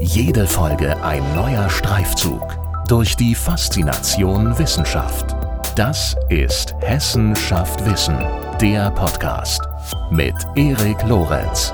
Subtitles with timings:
[0.00, 2.56] Jede Folge ein neuer Streifzug
[2.86, 5.34] durch die Faszination Wissenschaft.
[5.74, 8.16] Das ist Hessen schafft Wissen,
[8.60, 9.60] der Podcast
[10.12, 11.72] mit Erik Lorenz.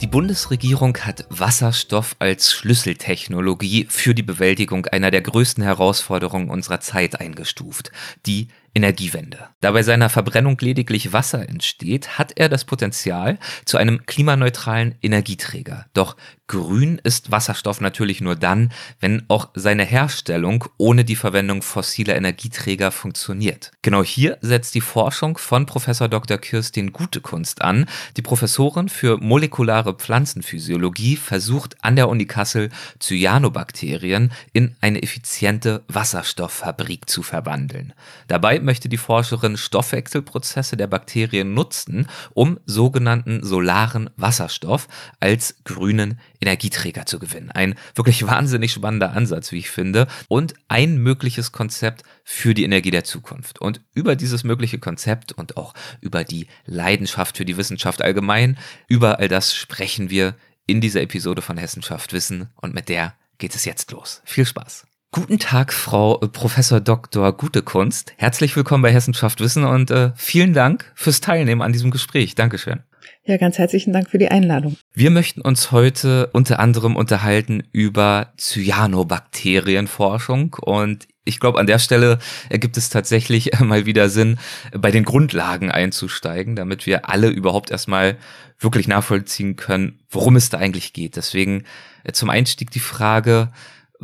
[0.00, 7.20] Die Bundesregierung hat Wasserstoff als Schlüsseltechnologie für die Bewältigung einer der größten Herausforderungen unserer Zeit
[7.20, 7.90] eingestuft,
[8.26, 9.38] die Energiewende.
[9.60, 15.86] Da bei seiner Verbrennung lediglich Wasser entsteht, hat er das Potenzial zu einem klimaneutralen Energieträger.
[15.94, 22.16] Doch grün ist Wasserstoff natürlich nur dann, wenn auch seine Herstellung ohne die Verwendung fossiler
[22.16, 23.70] Energieträger funktioniert.
[23.82, 26.38] Genau hier setzt die Forschung von Professor Dr.
[26.38, 27.86] Kirstin Gutekunst an.
[28.16, 32.70] Die Professorin für molekulare Pflanzenphysiologie versucht an der Uni Kassel
[33.00, 37.92] Cyanobakterien in eine effiziente Wasserstofffabrik zu verwandeln.
[38.28, 44.88] Dabei möchte die Forscherin Stoffwechselprozesse der Bakterien nutzen, um sogenannten solaren Wasserstoff
[45.20, 47.50] als grünen Energieträger zu gewinnen.
[47.50, 52.90] Ein wirklich wahnsinnig spannender Ansatz, wie ich finde, und ein mögliches Konzept für die Energie
[52.90, 53.60] der Zukunft.
[53.60, 59.18] Und über dieses mögliche Konzept und auch über die Leidenschaft für die Wissenschaft allgemein, über
[59.18, 60.34] all das sprechen wir
[60.66, 64.22] in dieser Episode von Hessenschaft Wissen und mit der geht es jetzt los.
[64.24, 64.86] Viel Spaß!
[65.14, 67.36] Guten Tag, Frau äh, Professor Dr.
[67.36, 68.12] Gutekunst.
[68.16, 72.34] Herzlich willkommen bei Hessenschaft Wissen und äh, vielen Dank fürs Teilnehmen an diesem Gespräch.
[72.34, 72.80] Dankeschön.
[73.22, 74.76] Ja, ganz herzlichen Dank für die Einladung.
[74.92, 82.18] Wir möchten uns heute unter anderem unterhalten über Cyanobakterienforschung und ich glaube, an der Stelle
[82.50, 84.40] ergibt es tatsächlich mal wieder Sinn,
[84.76, 88.16] bei den Grundlagen einzusteigen, damit wir alle überhaupt erstmal
[88.58, 91.14] wirklich nachvollziehen können, worum es da eigentlich geht.
[91.14, 91.62] Deswegen
[92.02, 93.52] äh, zum Einstieg die Frage,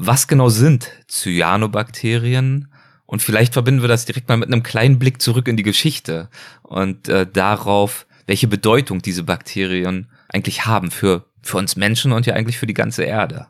[0.03, 2.73] was genau sind Cyanobakterien?
[3.05, 6.31] Und vielleicht verbinden wir das direkt mal mit einem kleinen Blick zurück in die Geschichte
[6.63, 12.35] und äh, darauf, welche Bedeutung diese Bakterien eigentlich haben für, für uns Menschen und ja
[12.35, 13.49] eigentlich für die ganze Erde.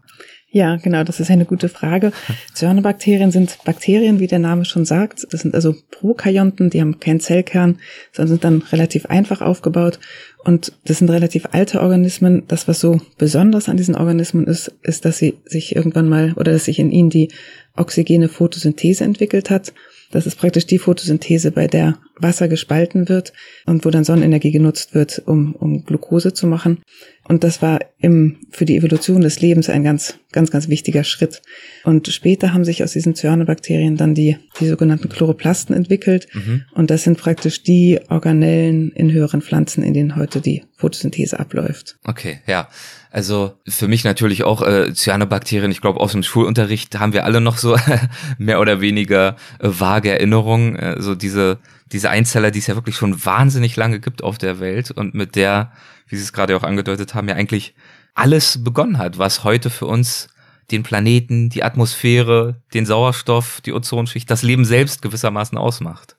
[0.53, 2.12] Ja, genau, das ist eine gute Frage.
[2.55, 5.27] Cyanobakterien sind Bakterien, wie der Name schon sagt.
[5.30, 7.79] Das sind also Prokaryonten, die haben keinen Zellkern,
[8.13, 10.01] sondern sind dann relativ einfach aufgebaut.
[10.45, 12.42] Und das sind relativ alte Organismen.
[12.48, 16.51] Das, was so besonders an diesen Organismen ist, ist, dass sie sich irgendwann mal oder
[16.51, 17.29] dass sich in ihnen die
[17.77, 19.73] oxygene Photosynthese entwickelt hat.
[20.11, 23.33] Das ist praktisch die Photosynthese, bei der Wasser gespalten wird
[23.67, 26.83] und wo dann Sonnenenergie genutzt wird, um, um Glucose zu machen.
[27.29, 31.43] Und das war im, für die Evolution des Lebens ein ganz, ganz, ganz wichtiger Schritt.
[31.85, 36.27] Und später haben sich aus diesen Cyanobakterien dann die, die sogenannten Chloroplasten entwickelt.
[36.33, 36.65] Mhm.
[36.75, 41.98] Und das sind praktisch die Organellen in höheren Pflanzen, in denen heute die Photosynthese abläuft.
[42.05, 42.69] Okay, ja.
[43.11, 45.71] Also für mich natürlich auch äh, Cyanobakterien.
[45.71, 47.77] Ich glaube, aus dem Schulunterricht haben wir alle noch so
[48.39, 50.77] mehr oder weniger äh, vage Erinnerungen.
[50.77, 51.59] Äh, so diese
[51.93, 55.35] diese Einzeller, die es ja wirklich schon wahnsinnig lange gibt auf der Welt und mit
[55.37, 55.73] der,
[56.09, 57.75] wie Sie es gerade auch angedeutet haben, ja eigentlich
[58.15, 60.29] alles begonnen hat, was heute für uns
[60.71, 66.17] den Planeten, die Atmosphäre, den Sauerstoff, die Ozonschicht, das Leben selbst gewissermaßen ausmacht.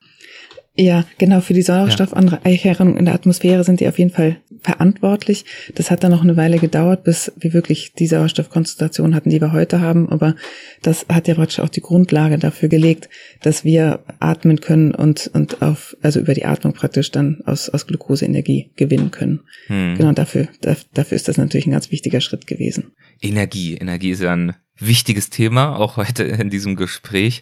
[0.75, 5.43] Ja, genau, für die Sauerstoffanreicherung in der Atmosphäre sind die auf jeden Fall verantwortlich.
[5.75, 9.51] Das hat dann noch eine Weile gedauert, bis wir wirklich die Sauerstoffkonzentration hatten, die wir
[9.51, 10.07] heute haben.
[10.07, 10.35] Aber
[10.81, 13.09] das hat ja praktisch auch die Grundlage dafür gelegt,
[13.41, 17.85] dass wir atmen können und, und auf, also über die Atmung praktisch dann aus, aus
[17.85, 19.41] Glucose Energie gewinnen können.
[19.67, 19.95] Hm.
[19.97, 22.91] Genau, dafür, dafür ist das natürlich ein ganz wichtiger Schritt gewesen.
[23.21, 23.75] Energie.
[23.75, 24.53] Energie ist ja ein
[24.85, 27.41] wichtiges Thema, auch heute in diesem Gespräch.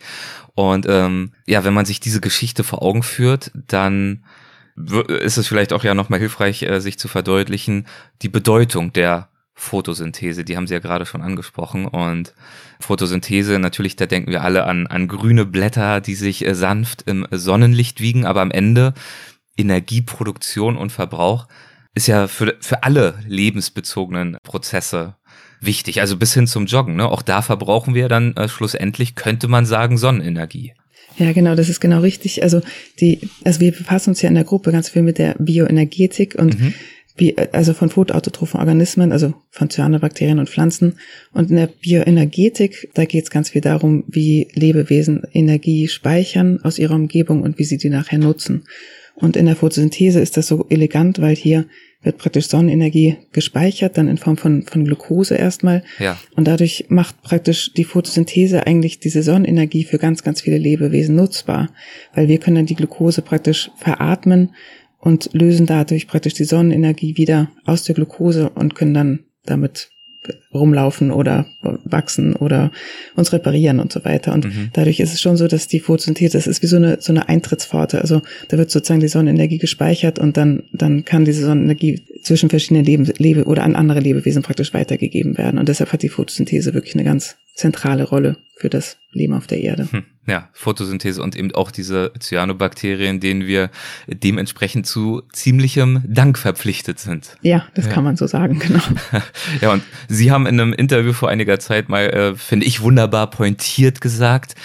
[0.56, 4.24] Und ähm, ja, wenn man sich diese Geschichte vor Augen führt, dann
[4.76, 7.88] ist es vielleicht auch ja nochmal hilfreich, äh, sich zu verdeutlichen,
[8.22, 11.86] die Bedeutung der Photosynthese, die haben Sie ja gerade schon angesprochen.
[11.86, 12.34] Und
[12.80, 17.28] Photosynthese, natürlich, da denken wir alle an, an grüne Blätter, die sich äh, sanft im
[17.30, 18.94] Sonnenlicht wiegen, aber am Ende
[19.58, 21.48] Energieproduktion und Verbrauch
[21.94, 25.16] ist ja für, für alle lebensbezogenen Prozesse
[25.62, 26.02] wichtig.
[26.02, 26.96] Also bis hin zum Joggen.
[26.96, 27.10] Ne?
[27.10, 30.74] Auch da verbrauchen wir dann äh, schlussendlich, könnte man sagen, Sonnenenergie.
[31.18, 32.44] Ja, genau, das ist genau richtig.
[32.44, 32.62] Also
[33.00, 36.60] die, also wir befassen uns ja in der Gruppe ganz viel mit der Bioenergetik und
[36.60, 36.74] mhm.
[37.18, 40.96] Bi also von photoautotrophen Organismen, also von Cyanobakterien und Pflanzen.
[41.34, 46.80] Und in der Bioenergetik, da geht es ganz viel darum, wie Lebewesen Energie speichern aus
[46.80, 48.64] ihrer Umgebung und wie sie die nachher nutzen.
[49.16, 51.66] Und in der Photosynthese ist das so elegant, weil hier
[52.02, 55.84] wird praktisch Sonnenenergie gespeichert, dann in Form von, von Glucose erstmal.
[56.00, 56.18] Ja.
[56.36, 61.70] Und dadurch macht praktisch die Photosynthese eigentlich diese Sonnenenergie für ganz, ganz viele Lebewesen nutzbar.
[62.14, 64.56] Weil wir können dann die Glucose praktisch veratmen
[65.00, 69.90] und lösen dadurch praktisch die Sonnenenergie wieder aus der Glucose und können dann damit
[70.54, 72.72] rumlaufen oder wachsen oder
[73.16, 74.34] uns reparieren und so weiter.
[74.34, 74.70] Und mhm.
[74.74, 77.30] dadurch ist es schon so, dass die Photosynthese, das ist wie so eine, so eine
[77.30, 78.02] Eintrittspforte.
[78.02, 82.86] Also da wird sozusagen die Sonnenenergie gespeichert und dann, dann kann diese Sonnenenergie zwischen verschiedenen
[82.86, 85.60] Leben, Lebe oder an andere Lebewesen praktisch weitergegeben werden.
[85.60, 89.62] Und deshalb hat die Photosynthese wirklich eine ganz zentrale Rolle für das Leben auf der
[89.62, 89.88] Erde.
[89.92, 93.72] Hm, ja, Photosynthese und eben auch diese Cyanobakterien, denen wir
[94.08, 97.36] dementsprechend zu ziemlichem Dank verpflichtet sind.
[97.42, 97.92] Ja, das ja.
[97.92, 98.82] kann man so sagen, genau.
[99.62, 103.30] ja, und Sie haben in einem Interview vor einiger Zeit mal, äh, finde ich, wunderbar
[103.30, 104.56] pointiert gesagt,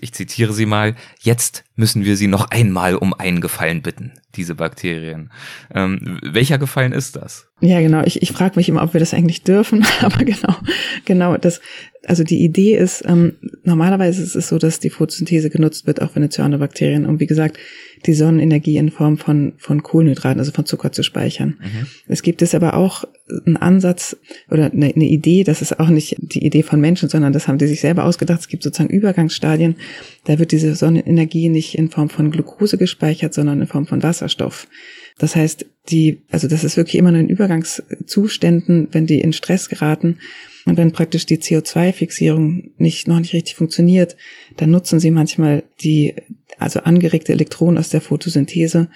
[0.00, 4.54] ich zitiere sie mal, jetzt müssen wir sie noch einmal um einen Gefallen bitten, diese
[4.54, 5.30] Bakterien.
[5.74, 7.48] Ähm, welcher Gefallen ist das?
[7.60, 8.02] Ja, genau.
[8.04, 10.56] Ich, ich frage mich immer, ob wir das eigentlich dürfen, aber genau,
[11.04, 11.60] genau, das,
[12.04, 16.10] also die Idee ist, ähm, normalerweise ist es so, dass die Photosynthese genutzt wird, auch
[16.12, 17.58] für Cyanobakterien, um wie gesagt,
[18.06, 21.58] die Sonnenenergie in Form von, von Kohlenhydraten, also von Zucker zu speichern.
[21.60, 21.86] Mhm.
[22.06, 23.04] Es gibt es aber auch
[23.46, 24.16] einen Ansatz
[24.50, 27.58] oder eine, eine Idee, das ist auch nicht die Idee von Menschen, sondern das haben
[27.58, 28.40] die sich selber ausgedacht.
[28.40, 29.76] Es gibt sozusagen Übergangsstadien,
[30.24, 34.68] da wird diese Sonnenenergie nicht in Form von Glucose gespeichert, sondern in Form von Wasserstoff.
[35.18, 39.68] Das heißt, die, also das ist wirklich immer nur in Übergangszuständen, wenn die in Stress
[39.68, 40.18] geraten
[40.66, 44.16] und wenn praktisch die CO2-Fixierung nicht, noch nicht richtig funktioniert,
[44.56, 46.14] dann nutzen sie manchmal die,
[46.58, 48.88] also angeregte Elektronen aus der Photosynthese,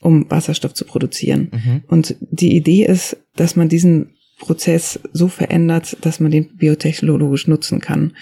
[0.00, 1.50] um Wasserstoff zu produzieren.
[1.52, 1.82] Mhm.
[1.88, 7.80] Und die Idee ist, dass man diesen Prozess so verändert, dass man den biotechnologisch nutzen
[7.80, 8.12] kann.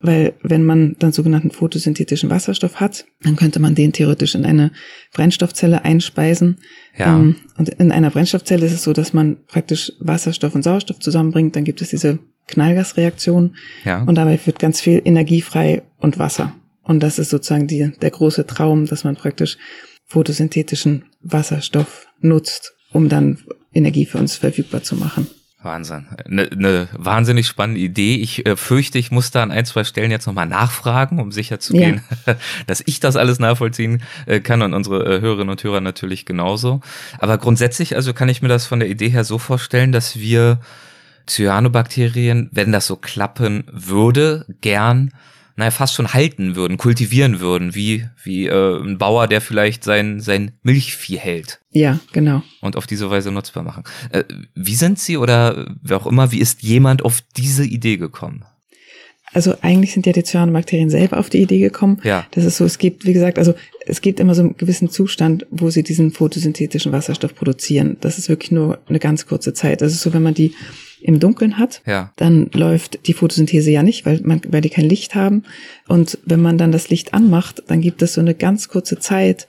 [0.00, 4.72] Weil wenn man dann sogenannten photosyntetischen Wasserstoff hat, dann könnte man den theoretisch in eine
[5.12, 6.56] Brennstoffzelle einspeisen.
[6.98, 7.18] Ja.
[7.18, 11.54] Ähm, und in einer Brennstoffzelle ist es so, dass man praktisch Wasserstoff und Sauerstoff zusammenbringt.
[11.54, 12.18] Dann gibt es diese
[12.48, 13.56] Knallgasreaktion.
[13.84, 14.02] Ja.
[14.02, 16.54] Und dabei wird ganz viel Energie frei und Wasser.
[16.90, 19.58] Und das ist sozusagen die, der große Traum, dass man praktisch
[20.08, 23.38] photosynthetischen Wasserstoff nutzt, um dann
[23.72, 25.28] Energie für uns verfügbar zu machen.
[25.62, 26.08] Wahnsinn.
[26.24, 28.16] Eine ne wahnsinnig spannende Idee.
[28.16, 31.60] Ich äh, fürchte, ich muss da an ein, zwei Stellen jetzt nochmal nachfragen, um sicher
[31.60, 32.34] zu gehen, ja.
[32.66, 36.80] dass ich das alles nachvollziehen äh, kann und unsere äh, Hörerinnen und Hörer natürlich genauso.
[37.20, 40.58] Aber grundsätzlich, also kann ich mir das von der Idee her so vorstellen, dass wir
[41.28, 45.12] Cyanobakterien, wenn das so klappen würde, gern
[45.60, 50.20] naja, fast schon halten würden, kultivieren würden, wie, wie äh, ein Bauer, der vielleicht sein,
[50.20, 51.60] sein Milchvieh hält.
[51.70, 52.42] Ja, genau.
[52.60, 53.84] Und auf diese Weise nutzbar machen.
[54.10, 54.24] Äh,
[54.54, 58.44] wie sind Sie oder wer auch immer, wie ist jemand auf diese Idee gekommen?
[59.32, 62.00] Also eigentlich sind ja die Cyanobakterien selber auf die Idee gekommen.
[62.02, 62.26] Ja.
[62.32, 63.54] Das ist so, es gibt, wie gesagt, also
[63.86, 67.96] es gibt immer so einen gewissen Zustand, wo sie diesen photosynthetischen Wasserstoff produzieren.
[68.00, 69.82] Das ist wirklich nur eine ganz kurze Zeit.
[69.82, 70.54] Das ist so, wenn man die
[71.02, 72.12] im Dunkeln hat, ja.
[72.16, 75.44] dann läuft die Photosynthese ja nicht, weil, man, weil die kein Licht haben.
[75.88, 79.48] Und wenn man dann das Licht anmacht, dann gibt es so eine ganz kurze Zeit,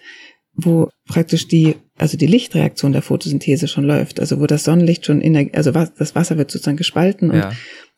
[0.53, 5.21] wo praktisch die, also die Lichtreaktion der Photosynthese schon läuft, also wo das Sonnenlicht schon
[5.21, 7.51] in der, also das Wasser wird sozusagen gespalten und ja.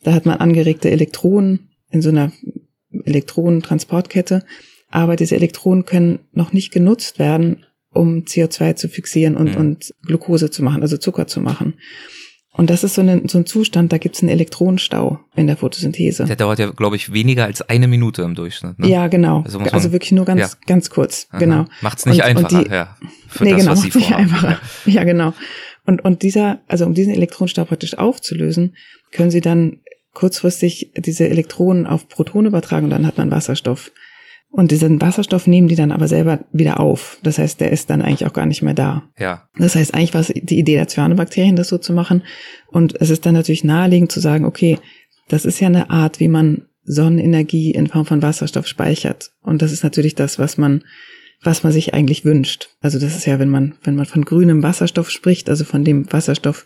[0.04, 2.32] da hat man angeregte Elektronen in so einer
[3.06, 4.46] Elektronentransportkette,
[4.90, 9.58] aber diese Elektronen können noch nicht genutzt werden, um CO2 zu fixieren und, mhm.
[9.58, 11.76] und Glucose zu machen, also Zucker zu machen.
[12.56, 15.58] Und das ist so, eine, so ein Zustand, da gibt es einen Elektronenstau in der
[15.58, 16.26] Photosynthese.
[16.26, 18.78] Der dauert ja, glaube ich, weniger als eine Minute im Durchschnitt.
[18.78, 18.88] Ne?
[18.88, 19.42] Ja, genau.
[19.42, 20.50] Also, man, also, wirklich nur ganz, ja.
[20.68, 21.28] ganz kurz.
[21.32, 21.40] Aha.
[21.40, 21.66] Genau.
[21.82, 22.96] Macht's nicht und, einfacher, und die, ja.
[23.28, 24.60] Für nee, das, genau, was macht's nicht einfacher.
[24.86, 24.94] Ja.
[24.94, 25.34] ja, genau.
[25.88, 28.76] Und, und dieser, also um diesen Elektronenstau praktisch aufzulösen,
[29.12, 29.80] können Sie dann
[30.14, 33.92] kurzfristig diese Elektronen auf Protonen übertragen und dann hat man Wasserstoff.
[34.56, 37.18] Und diesen Wasserstoff nehmen die dann aber selber wieder auf.
[37.24, 39.02] Das heißt, der ist dann eigentlich auch gar nicht mehr da.
[39.18, 39.50] Ja.
[39.58, 42.22] Das heißt, eigentlich war es die Idee der Cyanobakterien, das so zu machen.
[42.68, 44.78] Und es ist dann natürlich naheliegend zu sagen, okay,
[45.28, 49.32] das ist ja eine Art, wie man Sonnenenergie in Form von Wasserstoff speichert.
[49.42, 50.84] Und das ist natürlich das, was man,
[51.42, 52.70] was man sich eigentlich wünscht.
[52.80, 56.14] Also das ist ja, wenn man, wenn man von grünem Wasserstoff spricht, also von dem
[56.14, 56.64] Wasserstoff,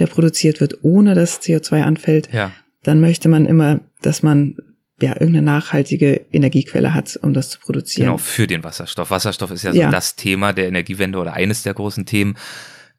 [0.00, 2.50] der produziert wird, ohne dass CO2 anfällt, ja.
[2.82, 4.56] dann möchte man immer, dass man
[5.02, 8.06] ja, irgendeine nachhaltige Energiequelle hat, um das zu produzieren.
[8.06, 9.10] Genau, für den Wasserstoff.
[9.10, 9.86] Wasserstoff ist ja, ja.
[9.86, 12.36] so das Thema der Energiewende oder eines der großen Themen.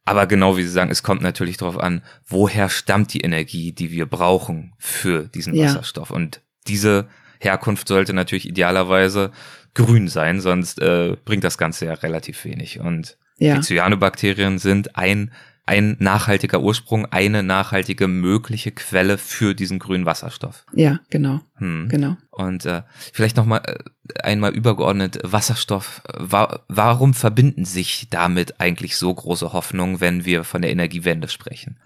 [0.04, 3.92] Aber genau wie Sie sagen, es kommt natürlich darauf an, woher stammt die Energie, die
[3.92, 5.66] wir brauchen für diesen ja.
[5.66, 6.12] Wasserstoff.
[6.12, 7.08] Und diese
[7.40, 9.32] Herkunft sollte natürlich idealerweise
[9.74, 12.80] grün sein, sonst äh, bringt das Ganze ja relativ wenig.
[12.80, 13.56] Und ja.
[13.56, 15.32] die Cyanobakterien sind ein
[15.66, 20.66] ein nachhaltiger Ursprung, eine nachhaltige mögliche Quelle für diesen grünen Wasserstoff.
[20.74, 21.42] Ja, genau.
[21.56, 21.88] Hm.
[21.90, 22.18] Genau.
[22.32, 22.82] Und äh,
[23.14, 26.02] vielleicht nochmal äh, einmal übergeordnet Wasserstoff.
[26.18, 31.80] Wa warum verbinden sich damit eigentlich so große Hoffnungen, wenn wir von der Energiewende sprechen?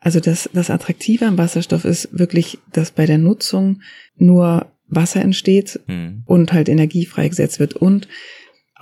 [0.00, 3.82] Also das, das Attraktive am Wasserstoff ist wirklich, dass bei der Nutzung
[4.16, 6.22] nur Wasser entsteht hm.
[6.26, 8.08] und halt Energie freigesetzt wird und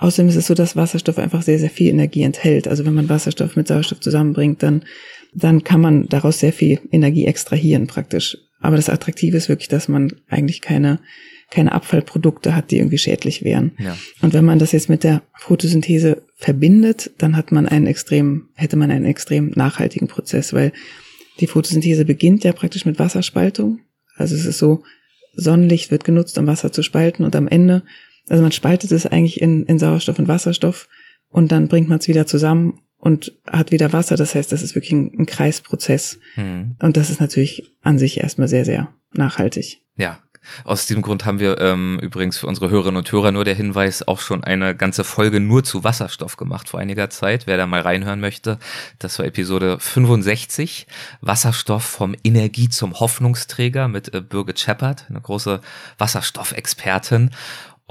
[0.01, 2.67] Außerdem ist es so, dass Wasserstoff einfach sehr, sehr viel Energie enthält.
[2.67, 4.83] Also wenn man Wasserstoff mit Sauerstoff zusammenbringt, dann,
[5.31, 8.35] dann kann man daraus sehr viel Energie extrahieren praktisch.
[8.61, 10.99] Aber das Attraktive ist wirklich, dass man eigentlich keine,
[11.51, 13.73] keine Abfallprodukte hat, die irgendwie schädlich wären.
[13.77, 13.95] Ja.
[14.23, 18.77] Und wenn man das jetzt mit der Photosynthese verbindet, dann hat man einen extrem, hätte
[18.77, 20.73] man einen extrem nachhaltigen Prozess, weil
[21.39, 23.81] die Photosynthese beginnt ja praktisch mit Wasserspaltung.
[24.15, 24.81] Also es ist so,
[25.35, 27.83] Sonnenlicht wird genutzt, um Wasser zu spalten und am Ende,
[28.29, 30.87] also man spaltet es eigentlich in, in Sauerstoff und Wasserstoff
[31.29, 34.15] und dann bringt man es wieder zusammen und hat wieder Wasser.
[34.15, 36.19] Das heißt, das ist wirklich ein, ein Kreisprozess.
[36.35, 36.75] Mhm.
[36.79, 39.81] Und das ist natürlich an sich erstmal sehr, sehr nachhaltig.
[39.97, 40.19] Ja,
[40.63, 44.07] aus diesem Grund haben wir ähm, übrigens für unsere Hörerinnen und Hörer nur der Hinweis
[44.07, 47.45] auch schon eine ganze Folge nur zu Wasserstoff gemacht vor einiger Zeit.
[47.45, 48.57] Wer da mal reinhören möchte,
[48.97, 50.87] das war Episode 65.
[51.21, 55.61] Wasserstoff vom Energie zum Hoffnungsträger mit äh, Birgit Shepard, eine große
[55.99, 57.31] Wasserstoffexpertin.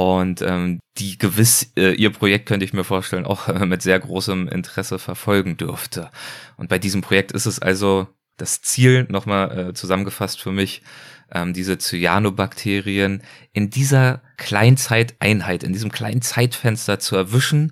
[0.01, 4.01] Und ähm, die gewiss äh, ihr Projekt könnte ich mir vorstellen auch äh, mit sehr
[4.01, 6.11] großem Interesse verfolgen dürfte.
[6.57, 8.07] Und bei diesem Projekt ist es also
[8.39, 10.81] das Ziel, nochmal äh, zusammengefasst für mich,
[11.31, 17.71] ähm, diese Cyanobakterien in dieser Kleinzeiteinheit, in diesem kleinen Zeitfenster zu erwischen,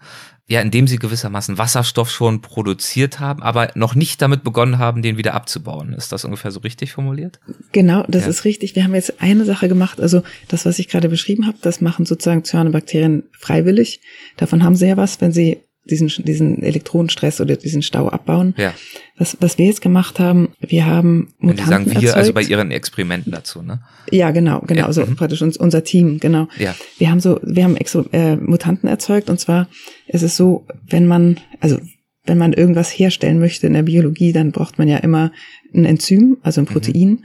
[0.50, 5.18] ja, indem sie gewissermaßen Wasserstoff schon produziert haben, aber noch nicht damit begonnen haben, den
[5.18, 5.92] wieder abzubauen.
[5.92, 7.38] Ist das ungefähr so richtig formuliert?
[7.72, 8.30] Genau, das ja.
[8.30, 8.74] ist richtig.
[8.74, 12.06] Wir haben jetzt eine Sache gemacht, also das, was ich gerade beschrieben habe, das machen
[12.06, 14.00] sozusagen Cyanobakterien freiwillig.
[14.38, 15.58] Davon haben sie ja was, wenn sie
[15.90, 18.54] diesen, diesen Elektronenstress oder diesen Stau abbauen.
[18.56, 18.74] Ja.
[19.16, 22.42] Was, was wir jetzt gemacht haben, wir haben Mutanten Und die sagen wir, also bei
[22.42, 23.80] ihren Experimenten dazu, ne?
[24.10, 24.86] Ja, genau, genau, ja.
[24.86, 25.16] also mhm.
[25.16, 26.48] praktisch uns, unser Team, genau.
[26.58, 26.74] Ja.
[26.98, 29.68] Wir haben so, wir haben Exo, äh, Mutanten erzeugt und zwar
[30.06, 31.78] ist es so, wenn man, also
[32.24, 35.32] wenn man irgendwas herstellen möchte in der Biologie, dann braucht man ja immer
[35.74, 36.72] ein Enzym, also ein mhm.
[36.72, 37.08] Protein.
[37.08, 37.24] Mhm.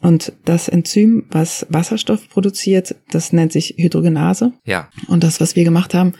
[0.00, 4.52] Und das Enzym, was Wasserstoff produziert, das nennt sich Hydrogenase.
[4.66, 4.90] Ja.
[5.08, 6.12] Und das, was wir gemacht haben,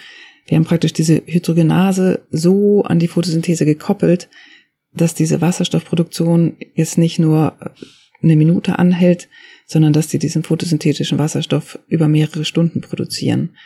[0.46, 4.28] wir haben praktisch diese Hydrogenase so an die Photosynthese gekoppelt,
[4.92, 7.56] dass diese Wasserstoffproduktion jetzt nicht nur
[8.22, 9.28] eine Minute anhält,
[9.66, 13.56] sondern dass die diesen photosynthetischen Wasserstoff über mehrere Stunden produzieren.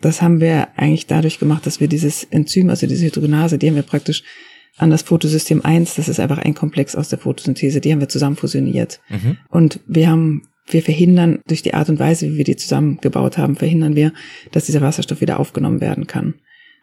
[0.00, 3.76] Das haben wir eigentlich dadurch gemacht, dass wir dieses Enzym, also diese Hydrogenase, die haben
[3.76, 4.22] wir praktisch
[4.76, 8.10] an das Photosystem 1, das ist einfach ein Komplex aus der Photosynthese, die haben wir
[8.10, 9.00] zusammen fusioniert.
[9.08, 9.38] Mhm.
[9.48, 13.56] Und wir haben wir verhindern durch die Art und Weise, wie wir die zusammengebaut haben,
[13.56, 14.12] verhindern wir,
[14.52, 16.34] dass dieser Wasserstoff wieder aufgenommen werden kann.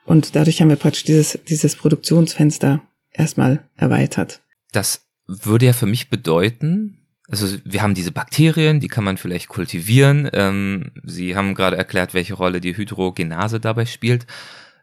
[0.05, 4.41] Und dadurch haben wir praktisch dieses, dieses Produktionsfenster erstmal erweitert.
[4.71, 9.47] Das würde ja für mich bedeuten, also wir haben diese Bakterien, die kann man vielleicht
[9.47, 10.29] kultivieren.
[10.33, 14.27] Ähm, Sie haben gerade erklärt, welche Rolle die Hydrogenase dabei spielt.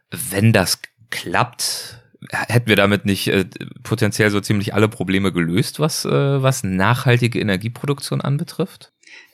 [0.09, 0.79] Wenn das
[1.11, 3.45] klappt, hätten wir damit nicht äh,
[3.83, 8.91] potenziell so ziemlich alle Probleme gelöst, was, äh, was nachhaltige Energieproduktion anbetrifft?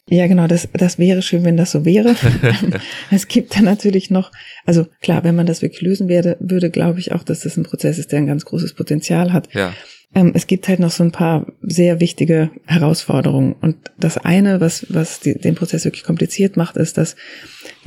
[0.09, 2.15] Ja, genau, das, das wäre schön, wenn das so wäre.
[3.11, 4.31] es gibt dann natürlich noch,
[4.65, 7.63] also klar, wenn man das wirklich lösen werde, würde, glaube ich auch, dass das ein
[7.63, 9.53] Prozess ist, der ein ganz großes Potenzial hat.
[9.53, 9.73] Ja.
[10.15, 13.53] Ähm, es gibt halt noch so ein paar sehr wichtige Herausforderungen.
[13.59, 17.17] Und das eine, was, was die, den Prozess wirklich kompliziert macht, ist, dass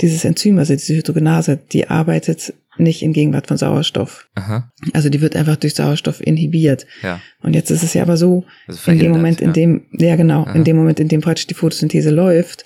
[0.01, 4.27] dieses Enzym, also diese Hydrogenase, die arbeitet nicht in Gegenwart von Sauerstoff.
[4.35, 4.71] Aha.
[4.93, 6.85] Also die wird einfach durch Sauerstoff inhibiert.
[7.03, 7.21] Ja.
[7.41, 10.43] Und jetzt ist es ja aber so, also in dem Moment, in dem, ja genau,
[10.43, 10.53] Aha.
[10.53, 12.65] in dem Moment, in dem praktisch die Photosynthese läuft,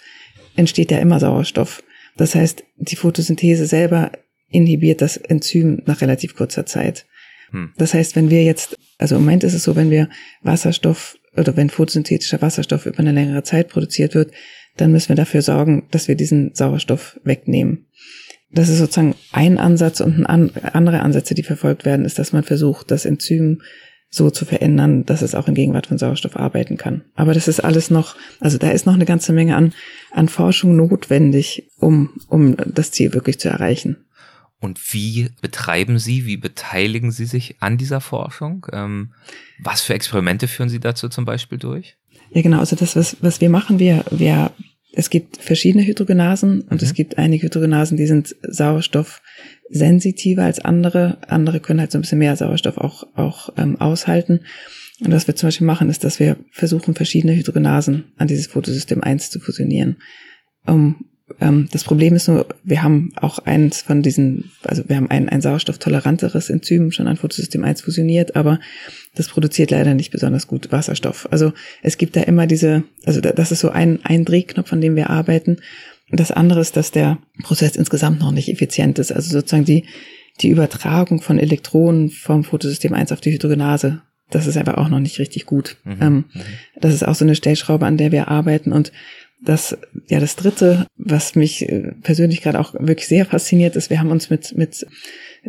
[0.55, 1.83] entsteht ja immer Sauerstoff.
[2.17, 4.11] Das heißt, die Photosynthese selber
[4.49, 7.05] inhibiert das Enzym nach relativ kurzer Zeit.
[7.51, 7.73] Hm.
[7.77, 10.09] Das heißt, wenn wir jetzt, also im Moment ist es so, wenn wir
[10.41, 14.31] Wasserstoff oder wenn photosynthetischer Wasserstoff über eine längere Zeit produziert wird,
[14.77, 17.87] dann müssen wir dafür sorgen, dass wir diesen Sauerstoff wegnehmen.
[18.55, 22.43] Das ist sozusagen ein Ansatz und ein andere Ansätze, die verfolgt werden, ist, dass man
[22.43, 23.61] versucht, das Enzym
[24.09, 27.03] so zu verändern, dass es auch in Gegenwart von Sauerstoff arbeiten kann.
[27.15, 29.73] Aber das ist alles noch, also da ist noch eine ganze Menge an,
[30.11, 33.97] an Forschung notwendig, um, um das Ziel wirklich zu erreichen.
[34.61, 38.65] Und wie betreiben Sie, wie beteiligen Sie sich an dieser Forschung?
[38.71, 39.11] Ähm,
[39.59, 41.97] was für Experimente führen Sie dazu zum Beispiel durch?
[42.31, 42.59] Ja, genau.
[42.59, 44.51] Also das, was, was wir machen, wir, wir
[44.95, 46.87] es gibt verschiedene Hydrogenasen und mhm.
[46.87, 51.17] es gibt einige Hydrogenasen, die sind sauerstoffsensitiver als andere.
[51.27, 54.41] Andere können halt so ein bisschen mehr Sauerstoff auch, auch ähm, aushalten.
[55.03, 59.03] Und was wir zum Beispiel machen, ist, dass wir versuchen, verschiedene Hydrogenasen an dieses Photosystem
[59.03, 59.97] 1 zu fusionieren,
[60.65, 61.05] um
[61.39, 65.27] ähm, das Problem ist nur, wir haben auch eins von diesen, also wir haben ein,
[65.27, 68.59] ein sauerstofftoleranteres Enzym schon an Photosystem 1 fusioniert, aber
[69.15, 71.27] das produziert leider nicht besonders gut Wasserstoff.
[71.31, 74.95] Also es gibt da immer diese, also das ist so ein, ein Drehknopf, an dem
[74.95, 75.57] wir arbeiten.
[76.11, 79.11] Und das andere ist, dass der Prozess insgesamt noch nicht effizient ist.
[79.11, 79.85] Also sozusagen die,
[80.41, 84.99] die Übertragung von Elektronen vom Photosystem 1 auf die Hydrogenase, das ist einfach auch noch
[84.99, 85.77] nicht richtig gut.
[85.83, 85.97] Mhm.
[86.01, 86.41] Ähm, mhm.
[86.79, 88.71] das ist auch so eine Stellschraube, an der wir arbeiten.
[88.71, 88.91] Und
[89.41, 89.77] das,
[90.07, 94.11] ja, das dritte, was mich äh, persönlich gerade auch wirklich sehr fasziniert ist, wir haben
[94.11, 94.85] uns mit, mit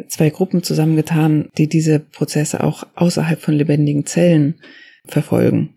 [0.09, 4.57] zwei Gruppen zusammengetan, die diese Prozesse auch außerhalb von lebendigen Zellen
[5.07, 5.75] verfolgen.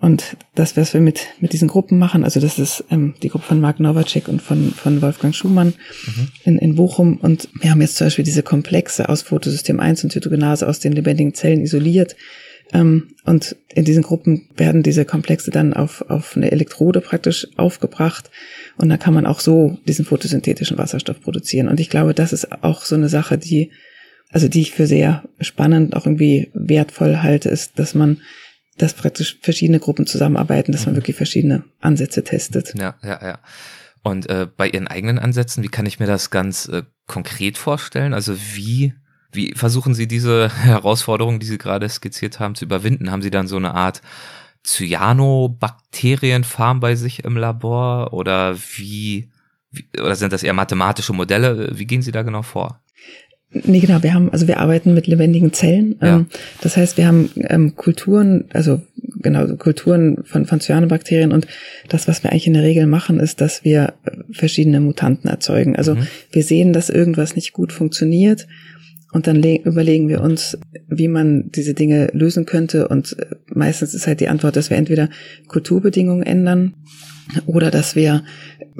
[0.00, 3.44] Und das, was wir mit, mit diesen Gruppen machen, also das ist ähm, die Gruppe
[3.44, 5.74] von Mark Nowacek und von, von Wolfgang Schumann
[6.06, 6.28] mhm.
[6.44, 7.18] in, in Bochum.
[7.18, 10.92] Und wir haben jetzt zum Beispiel diese Komplexe aus Photosystem 1 und Zytogenase aus den
[10.92, 12.16] lebendigen Zellen isoliert.
[12.72, 18.30] Ähm, und in diesen Gruppen werden diese Komplexe dann auf, auf eine Elektrode praktisch aufgebracht.
[18.76, 21.68] Und dann kann man auch so diesen photosynthetischen Wasserstoff produzieren.
[21.68, 23.72] Und ich glaube, das ist auch so eine Sache, die,
[24.30, 28.20] also die ich für sehr spannend, auch irgendwie wertvoll halte, ist, dass man
[28.80, 30.98] dass praktisch verschiedene Gruppen zusammenarbeiten, dass man mhm.
[30.98, 32.74] wirklich verschiedene Ansätze testet.
[32.78, 33.38] Ja, ja, ja.
[34.02, 38.14] Und äh, bei Ihren eigenen Ansätzen, wie kann ich mir das ganz äh, konkret vorstellen?
[38.14, 38.94] Also wie,
[39.32, 43.10] wie versuchen Sie diese Herausforderung, die Sie gerade skizziert haben, zu überwinden?
[43.10, 44.02] Haben Sie dann so eine Art
[44.64, 49.30] Cyanobakterienfarm bei sich im Labor oder wie,
[49.70, 51.78] wie, oder sind das eher mathematische Modelle?
[51.78, 52.80] Wie gehen Sie da genau vor?
[53.52, 55.96] Nee, genau, wir haben, also wir arbeiten mit lebendigen Zellen.
[56.00, 56.16] Ja.
[56.16, 56.26] Ähm,
[56.60, 58.80] das heißt, wir haben ähm, Kulturen, also
[59.16, 61.48] genau, Kulturen von, von Cyanobakterien und
[61.88, 63.94] das, was wir eigentlich in der Regel machen, ist, dass wir
[64.30, 65.74] verschiedene Mutanten erzeugen.
[65.74, 66.06] Also mhm.
[66.30, 68.46] wir sehen, dass irgendwas nicht gut funktioniert
[69.12, 74.06] und dann überlegen wir uns, wie man diese Dinge lösen könnte und äh, meistens ist
[74.06, 75.08] halt die Antwort, dass wir entweder
[75.48, 76.74] Kulturbedingungen ändern
[77.46, 78.24] oder dass wir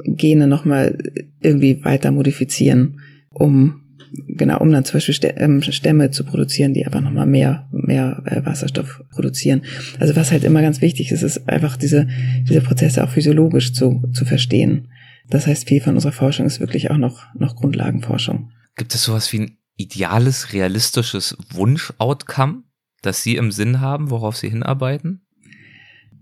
[0.05, 0.97] Gene nochmal
[1.41, 3.81] irgendwie weiter modifizieren, um
[4.27, 8.45] genau, um dann zum Beispiel ähm, Stämme zu produzieren, die einfach nochmal mehr, mehr äh,
[8.45, 9.61] Wasserstoff produzieren.
[9.99, 12.07] Also was halt immer ganz wichtig ist, ist einfach diese,
[12.47, 14.89] diese Prozesse auch physiologisch zu, zu verstehen.
[15.29, 18.51] Das heißt, viel von unserer Forschung ist wirklich auch noch, noch Grundlagenforschung.
[18.75, 22.63] Gibt es sowas wie ein ideales, realistisches Wunsch-Outcome,
[23.01, 25.21] das Sie im Sinn haben, worauf Sie hinarbeiten?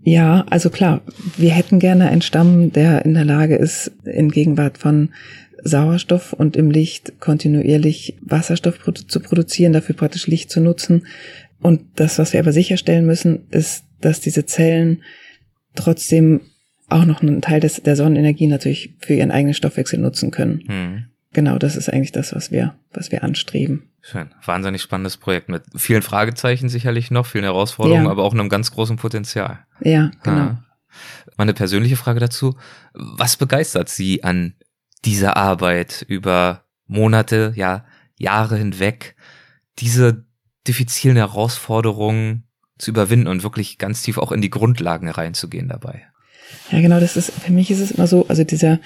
[0.02, 1.02] Ja, also klar,
[1.36, 5.10] wir hätten gerne einen Stamm, der in der Lage ist, in Gegenwart von
[5.62, 11.06] Sauerstoff und im Licht kontinuierlich Wasserstoff zu produzieren, dafür praktisch Licht zu nutzen.
[11.60, 15.02] Und das, was wir aber sicherstellen müssen, ist, dass diese Zellen
[15.74, 16.40] trotzdem
[16.88, 20.62] auch noch einen Teil des, der Sonnenenergie natürlich für ihren eigenen Stoffwechsel nutzen können.
[20.66, 21.04] Hm.
[21.32, 23.90] Genau, das ist eigentlich das, was wir, was wir anstreben.
[24.02, 24.30] Schön.
[24.44, 28.10] Wahnsinnig spannendes Projekt mit vielen Fragezeichen sicherlich noch, vielen Herausforderungen, ja.
[28.10, 29.64] aber auch einem ganz großen Potenzial.
[29.80, 30.40] Ja, genau.
[30.40, 30.64] Ah.
[31.36, 32.56] Meine persönliche Frage dazu.
[32.94, 34.54] Was begeistert Sie an
[35.04, 37.84] diese Arbeit über Monate, ja,
[38.16, 39.14] Jahre hinweg,
[39.78, 40.26] diese
[40.66, 46.06] diffizilen Herausforderungen zu überwinden und wirklich ganz tief auch in die Grundlagen reinzugehen dabei.
[46.70, 48.80] Ja, genau, das ist, für mich ist es immer so, also dieser,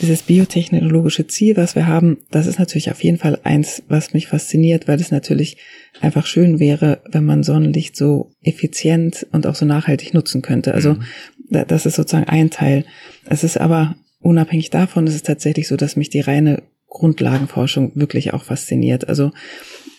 [0.00, 4.26] dieses biotechnologische Ziel, was wir haben, das ist natürlich auf jeden Fall eins, was mich
[4.26, 5.56] fasziniert, weil es natürlich
[6.00, 10.74] einfach schön wäre, wenn man Sonnenlicht so effizient und auch so nachhaltig nutzen könnte.
[10.74, 11.64] Also, mhm.
[11.66, 12.84] das ist sozusagen ein Teil.
[13.26, 18.32] Es ist aber unabhängig davon ist es tatsächlich so, dass mich die reine Grundlagenforschung wirklich
[18.34, 19.08] auch fasziniert.
[19.08, 19.32] Also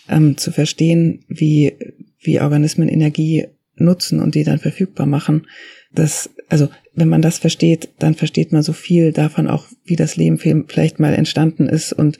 [0.10, 1.74] ähm, zu verstehen, wie,
[2.20, 5.48] wie Organismen Energie nutzen und die dann verfügbar machen.
[5.94, 10.18] Das, also wenn man das versteht, dann versteht man so viel davon auch, wie das
[10.18, 12.20] Leben vielleicht mal entstanden ist und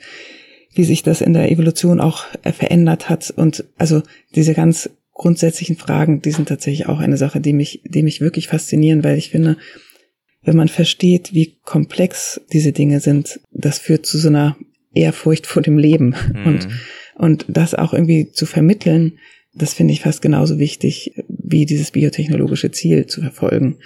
[0.72, 3.30] wie sich das in der Evolution auch äh, verändert hat.
[3.30, 4.02] Und also
[4.34, 8.48] diese ganz grundsätzlichen Fragen, die sind tatsächlich auch eine Sache, die mich, die mich wirklich
[8.48, 9.58] faszinieren, weil ich finde,
[10.42, 14.56] wenn man versteht, wie komplex diese Dinge sind, das führt zu so einer
[14.94, 16.14] Ehrfurcht vor dem Leben.
[16.32, 16.46] Mhm.
[16.46, 16.68] Und,
[17.16, 19.18] und das auch irgendwie zu vermitteln,
[19.54, 23.78] das finde ich fast genauso wichtig, wie dieses biotechnologische Ziel zu verfolgen.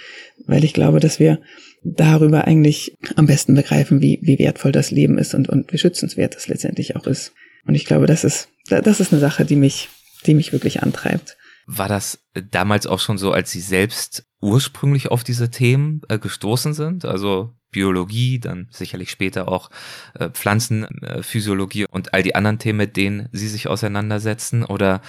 [0.47, 1.39] Weil ich glaube, dass wir
[1.83, 6.35] darüber eigentlich am besten begreifen, wie, wie wertvoll das Leben ist und, und wie schützenswert
[6.35, 7.33] das letztendlich auch ist.
[7.65, 9.89] Und ich glaube, das ist, das ist eine Sache, die mich,
[10.25, 11.37] die mich wirklich antreibt.
[11.65, 12.19] War das
[12.51, 17.03] damals auch schon so, als Sie selbst ursprünglich auf diese Themen äh, gestoßen sind?
[17.03, 19.69] Also Biologie, dann sicherlich später auch
[20.17, 24.63] äh, Pflanzenphysiologie äh, und all die anderen Themen, mit denen Sie sich auseinandersetzen?
[24.63, 25.01] Oder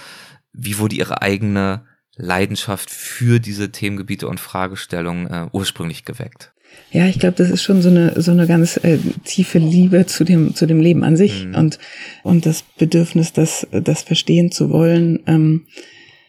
[0.51, 1.85] wie wurde Ihre eigene
[2.19, 6.53] Leidenschaft für diese Themengebiete und Fragestellungen äh, ursprünglich geweckt?
[6.91, 10.23] Ja, ich glaube, das ist schon so eine so eine ganz äh, tiefe Liebe zu
[10.23, 11.55] dem zu dem Leben an sich mhm.
[11.55, 11.79] und
[12.23, 15.19] und das Bedürfnis, das das verstehen zu wollen.
[15.25, 15.67] Ähm,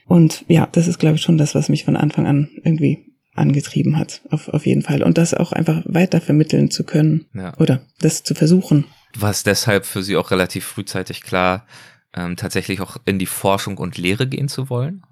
[0.07, 3.97] und ja, das ist, glaube ich, schon das, was mich von Anfang an irgendwie angetrieben
[3.97, 5.03] hat, auf, auf jeden Fall.
[5.03, 7.57] Und das auch einfach weiter vermitteln zu können ja.
[7.59, 8.87] oder das zu versuchen.
[9.17, 11.67] War es deshalb für Sie auch relativ frühzeitig klar,
[12.15, 15.03] ähm, tatsächlich auch in die Forschung und Lehre gehen zu wollen?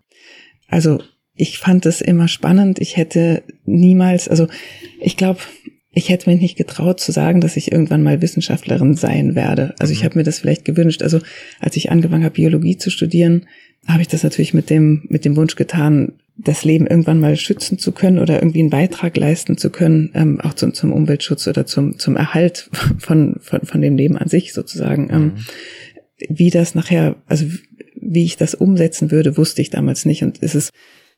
[0.69, 1.01] Also
[1.35, 2.79] ich fand es immer spannend.
[2.79, 4.47] Ich hätte niemals, also
[5.01, 5.41] ich glaube,
[5.93, 9.75] ich hätte mich nicht getraut zu sagen, dass ich irgendwann mal Wissenschaftlerin sein werde.
[9.79, 10.05] Also ich mhm.
[10.05, 11.03] habe mir das vielleicht gewünscht.
[11.03, 11.19] Also
[11.61, 13.47] als ich angefangen habe, Biologie zu studieren,
[13.87, 17.79] habe ich das natürlich mit dem, mit dem Wunsch getan, das Leben irgendwann mal schützen
[17.79, 21.67] zu können oder irgendwie einen Beitrag leisten zu können, ähm, auch zum, zum Umweltschutz oder
[21.67, 25.09] zum, zum Erhalt von, von, von dem Leben an sich sozusagen.
[25.11, 25.35] Ähm, mhm.
[26.29, 27.47] Wie das nachher, also
[28.09, 30.23] wie ich das umsetzen würde, wusste ich damals nicht.
[30.23, 30.71] Und es ist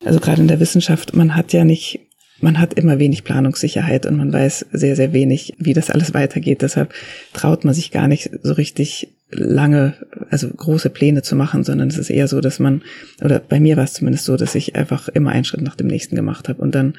[0.04, 2.00] also gerade in der Wissenschaft, man hat ja nicht,
[2.40, 6.62] man hat immer wenig Planungssicherheit und man weiß sehr, sehr wenig, wie das alles weitergeht.
[6.62, 6.94] Deshalb
[7.32, 9.94] traut man sich gar nicht so richtig lange,
[10.30, 12.82] also große Pläne zu machen, sondern es ist eher so, dass man,
[13.22, 15.86] oder bei mir war es zumindest so, dass ich einfach immer einen Schritt nach dem
[15.86, 16.94] nächsten gemacht habe und dann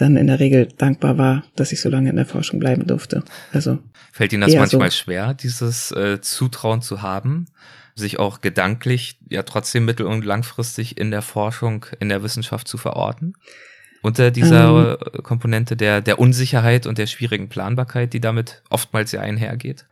[0.00, 3.24] dann in der Regel dankbar war, dass ich so lange in der Forschung bleiben durfte.
[3.52, 3.78] Also
[4.12, 4.96] fällt Ihnen das manchmal so.
[4.96, 7.46] schwer, dieses äh, Zutrauen zu haben,
[7.98, 12.78] sich auch gedanklich ja trotzdem mittel- und langfristig in der Forschung, in der Wissenschaft zu
[12.78, 13.34] verorten?
[14.02, 19.20] unter dieser ähm, Komponente der, der Unsicherheit und der schwierigen Planbarkeit, die damit oftmals ja
[19.20, 19.86] einhergeht?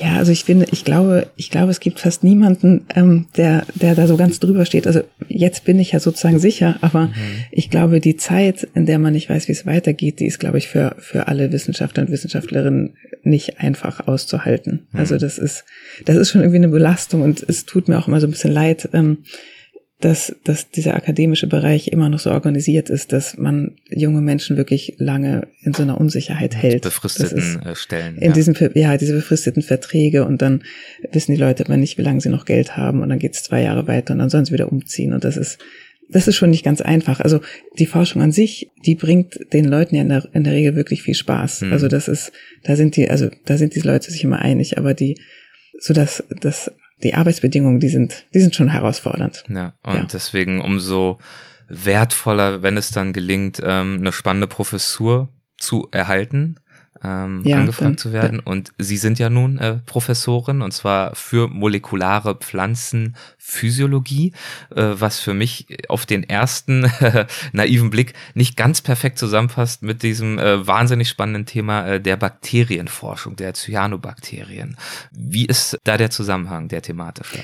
[0.00, 3.94] Ja, also ich finde, ich glaube, ich glaube, es gibt fast niemanden, ähm, der, der
[3.94, 4.86] da so ganz drüber steht.
[4.86, 7.14] Also jetzt bin ich ja sozusagen sicher, aber mhm.
[7.52, 10.58] ich glaube, die Zeit, in der man nicht weiß, wie es weitergeht, die ist, glaube
[10.58, 14.86] ich, für, für alle Wissenschaftler und Wissenschaftlerinnen nicht einfach auszuhalten.
[14.92, 14.98] Mhm.
[14.98, 15.64] Also das ist,
[16.04, 18.52] das ist schon irgendwie eine Belastung und es tut mir auch immer so ein bisschen
[18.52, 19.18] leid, ähm,
[20.04, 24.96] dass, dass dieser akademische Bereich immer noch so organisiert ist, dass man junge Menschen wirklich
[24.98, 26.82] lange in so einer Unsicherheit hält.
[26.82, 28.18] Befristeten äh, Stellen.
[28.18, 28.32] In ja.
[28.32, 30.62] diesen, ja, diese befristeten Verträge und dann
[31.10, 33.44] wissen die Leute aber nicht, wie lange sie noch Geld haben und dann geht es
[33.44, 35.58] zwei Jahre weiter und dann sollen sie wieder umziehen und das ist,
[36.10, 37.20] das ist schon nicht ganz einfach.
[37.20, 37.40] Also
[37.78, 41.02] die Forschung an sich, die bringt den Leuten ja in der, in der Regel wirklich
[41.02, 41.62] viel Spaß.
[41.62, 41.72] Hm.
[41.72, 42.30] Also das ist,
[42.62, 45.18] da sind die, also da sind diese Leute sich immer einig, aber die,
[45.80, 46.70] so dass das
[47.02, 49.44] die Arbeitsbedingungen, die sind, die sind schon herausfordernd.
[49.48, 50.06] Ja, und ja.
[50.12, 51.18] deswegen umso
[51.68, 56.56] wertvoller, wenn es dann gelingt, ähm, eine spannende Professur zu erhalten,
[57.04, 58.40] ähm, ja, angefragt zu werden.
[58.40, 64.32] Und Sie sind ja nun äh, Professorin und zwar für molekulare Pflanzenphysiologie,
[64.74, 66.90] äh, was für mich auf den ersten
[67.52, 73.36] naiven Blick nicht ganz perfekt zusammenpasst mit diesem äh, wahnsinnig spannenden Thema äh, der Bakterienforschung,
[73.36, 74.76] der Cyanobakterien.
[75.12, 77.38] Wie ist da der Zusammenhang, der thematische?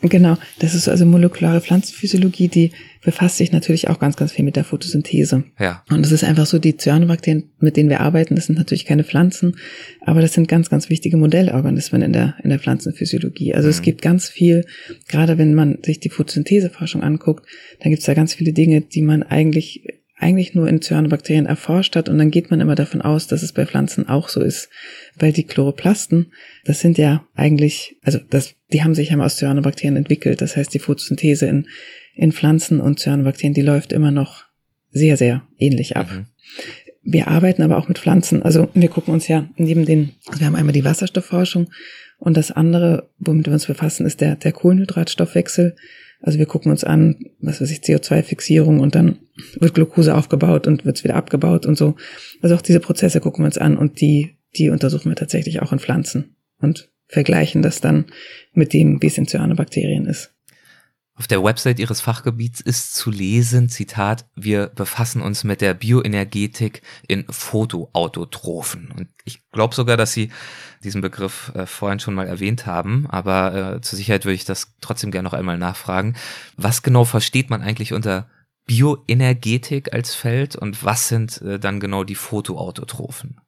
[0.00, 2.70] Genau, das ist also molekulare Pflanzenphysiologie, die
[3.02, 5.44] befasst sich natürlich auch ganz, ganz viel mit der Photosynthese.
[5.58, 5.82] Ja.
[5.90, 9.02] Und es ist einfach so, die Cyanobakterien, mit denen wir arbeiten, das sind natürlich keine
[9.02, 9.56] Pflanzen,
[10.00, 13.54] aber das sind ganz, ganz wichtige Modellorganismen in der, in der Pflanzenphysiologie.
[13.54, 13.70] Also mhm.
[13.70, 14.64] es gibt ganz viel,
[15.08, 17.44] gerade wenn man sich die Photosyntheseforschung anguckt,
[17.80, 19.82] dann gibt es da ganz viele Dinge, die man eigentlich
[20.18, 23.52] eigentlich nur in Cyanobakterien erforscht hat und dann geht man immer davon aus, dass es
[23.52, 24.68] bei Pflanzen auch so ist,
[25.16, 26.32] weil die Chloroplasten,
[26.64, 30.40] das sind ja eigentlich, also das, die haben sich ja aus Cyanobakterien entwickelt.
[30.40, 31.68] Das heißt, die Photosynthese in,
[32.14, 34.44] in Pflanzen und Cyanobakterien, die läuft immer noch
[34.90, 36.10] sehr, sehr ähnlich ab.
[36.10, 36.26] Mhm.
[37.02, 38.42] Wir arbeiten aber auch mit Pflanzen.
[38.42, 41.70] Also wir gucken uns ja neben den, also wir haben einmal die Wasserstoffforschung
[42.18, 45.76] und das andere, womit wir uns befassen, ist der, der Kohlenhydratstoffwechsel.
[46.20, 49.18] Also wir gucken uns an, was weiß ich, CO2-Fixierung und dann
[49.60, 51.94] wird Glucose aufgebaut und wird es wieder abgebaut und so.
[52.42, 55.72] Also auch diese Prozesse gucken wir uns an und die, die untersuchen wir tatsächlich auch
[55.72, 58.06] in Pflanzen und vergleichen das dann
[58.52, 60.34] mit dem, wie es in Cyanobakterien ist.
[61.18, 66.82] Auf der Website Ihres Fachgebiets ist zu lesen, Zitat, wir befassen uns mit der Bioenergetik
[67.08, 68.92] in Fotoautotrophen.
[68.96, 70.30] Und ich glaube sogar, dass Sie
[70.84, 74.76] diesen Begriff äh, vorhin schon mal erwähnt haben, aber äh, zur Sicherheit würde ich das
[74.80, 76.14] trotzdem gerne noch einmal nachfragen.
[76.56, 78.28] Was genau versteht man eigentlich unter
[78.66, 83.40] Bioenergetik als Feld und was sind äh, dann genau die Fotoautotrophen?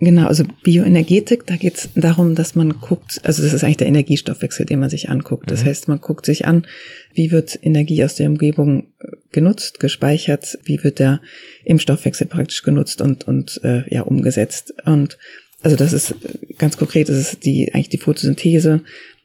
[0.00, 3.88] Genau, also Bioenergetik, da geht es darum, dass man guckt, also das ist eigentlich der
[3.88, 5.50] Energiestoffwechsel, den man sich anguckt.
[5.50, 5.68] Das mhm.
[5.68, 6.68] heißt, man guckt sich an,
[7.14, 11.20] wie wird Energie aus der Umgebung äh, genutzt, gespeichert, wie wird der
[11.64, 14.72] im Stoffwechsel praktisch genutzt und, und äh, ja umgesetzt.
[14.84, 15.18] Und
[15.62, 18.82] also das ist äh, ganz konkret, das ist die eigentlich die Photosynthese,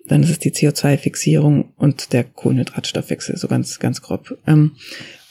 [0.08, 4.38] dann ist es die CO2-Fixierung und der Kohlenhydratstoffwechsel, so ganz, ganz grob.
[4.48, 4.72] Ähm,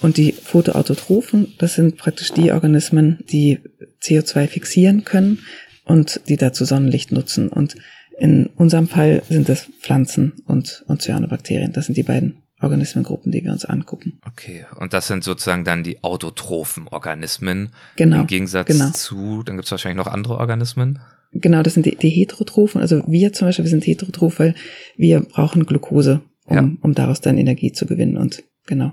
[0.02, 3.60] und die Photoautotrophen, das sind praktisch die Organismen, die
[4.02, 5.38] CO2 fixieren können
[5.84, 7.48] und die dazu Sonnenlicht nutzen.
[7.48, 7.76] Und
[8.18, 11.72] in unserem Fall sind es Pflanzen und, und Cyanobakterien.
[11.72, 14.20] Das sind die beiden Organismengruppen, die wir uns angucken.
[14.26, 17.70] Okay, und das sind sozusagen dann die autotrophen Organismen.
[17.96, 18.20] Genau.
[18.20, 18.90] Im Gegensatz genau.
[18.90, 21.00] zu, dann gibt es wahrscheinlich noch andere Organismen.
[21.32, 22.80] Genau, das sind die, die Heterotrophen.
[22.80, 24.54] Also wir zum Beispiel, wir sind heterotroph, weil
[24.96, 26.70] wir brauchen Glucose, um, ja.
[26.82, 28.16] um daraus dann Energie zu gewinnen.
[28.16, 28.92] Und genau.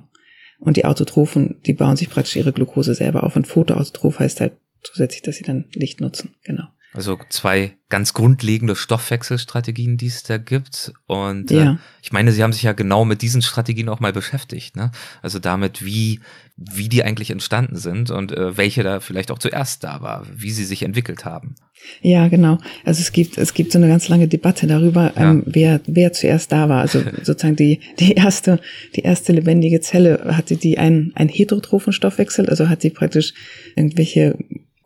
[0.60, 3.36] Und die Autotrophen, die bauen sich praktisch ihre Glucose selber auf.
[3.36, 6.36] Und Photoautotroph heißt halt zusätzlich, dass sie dann Licht nutzen.
[6.44, 6.66] Genau.
[6.92, 10.92] Also zwei ganz grundlegende Stoffwechselstrategien, die es da gibt.
[11.06, 11.72] Und äh, ja.
[11.74, 14.76] äh, ich meine, Sie haben sich ja genau mit diesen Strategien auch mal beschäftigt.
[14.76, 14.92] Ne?
[15.22, 16.20] Also damit, wie,
[16.58, 20.50] wie die eigentlich entstanden sind und äh, welche da vielleicht auch zuerst da war, wie
[20.50, 21.54] sie sich entwickelt haben.
[22.02, 22.58] Ja, genau.
[22.86, 25.32] Also es gibt, es gibt so eine ganz lange Debatte darüber, ja.
[25.32, 26.82] ähm, wer, wer zuerst da war.
[26.82, 28.60] Also sozusagen die, die erste,
[28.96, 33.34] die erste lebendige Zelle hatte die einen, einen heterotrophen Stoffwechsel, also hat sie praktisch
[33.76, 34.38] irgendwelche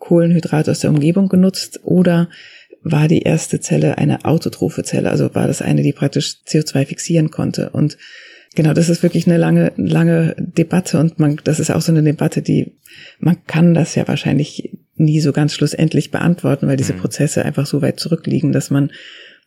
[0.03, 2.29] Kohlenhydrate aus der Umgebung genutzt oder
[2.81, 7.31] war die erste Zelle eine autotrophe Zelle, also war das eine, die praktisch CO2 fixieren
[7.31, 7.69] konnte.
[7.69, 7.97] Und
[8.55, 12.03] Genau, das ist wirklich eine lange, lange Debatte und man, das ist auch so eine
[12.03, 12.73] Debatte, die,
[13.19, 16.99] man kann das ja wahrscheinlich nie so ganz schlussendlich beantworten, weil diese mhm.
[16.99, 18.91] Prozesse einfach so weit zurückliegen, dass man,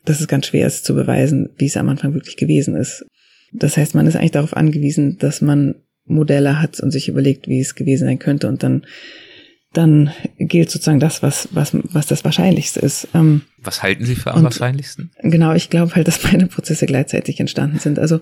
[0.03, 3.05] dass es ganz schwer ist zu beweisen, wie es am Anfang wirklich gewesen ist.
[3.53, 7.61] Das heißt, man ist eigentlich darauf angewiesen, dass man Modelle hat und sich überlegt, wie
[7.61, 8.85] es gewesen sein könnte und dann
[9.73, 13.09] dann gilt sozusagen das, was, was, was das Wahrscheinlichste ist.
[13.13, 15.11] Ähm, was halten Sie für am wahrscheinlichsten?
[15.21, 17.99] Genau, ich glaube halt, dass beide Prozesse gleichzeitig entstanden sind.
[17.99, 18.21] Also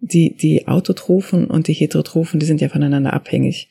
[0.00, 3.68] die, die Autotrophen und die Heterotrophen, die sind ja voneinander abhängig.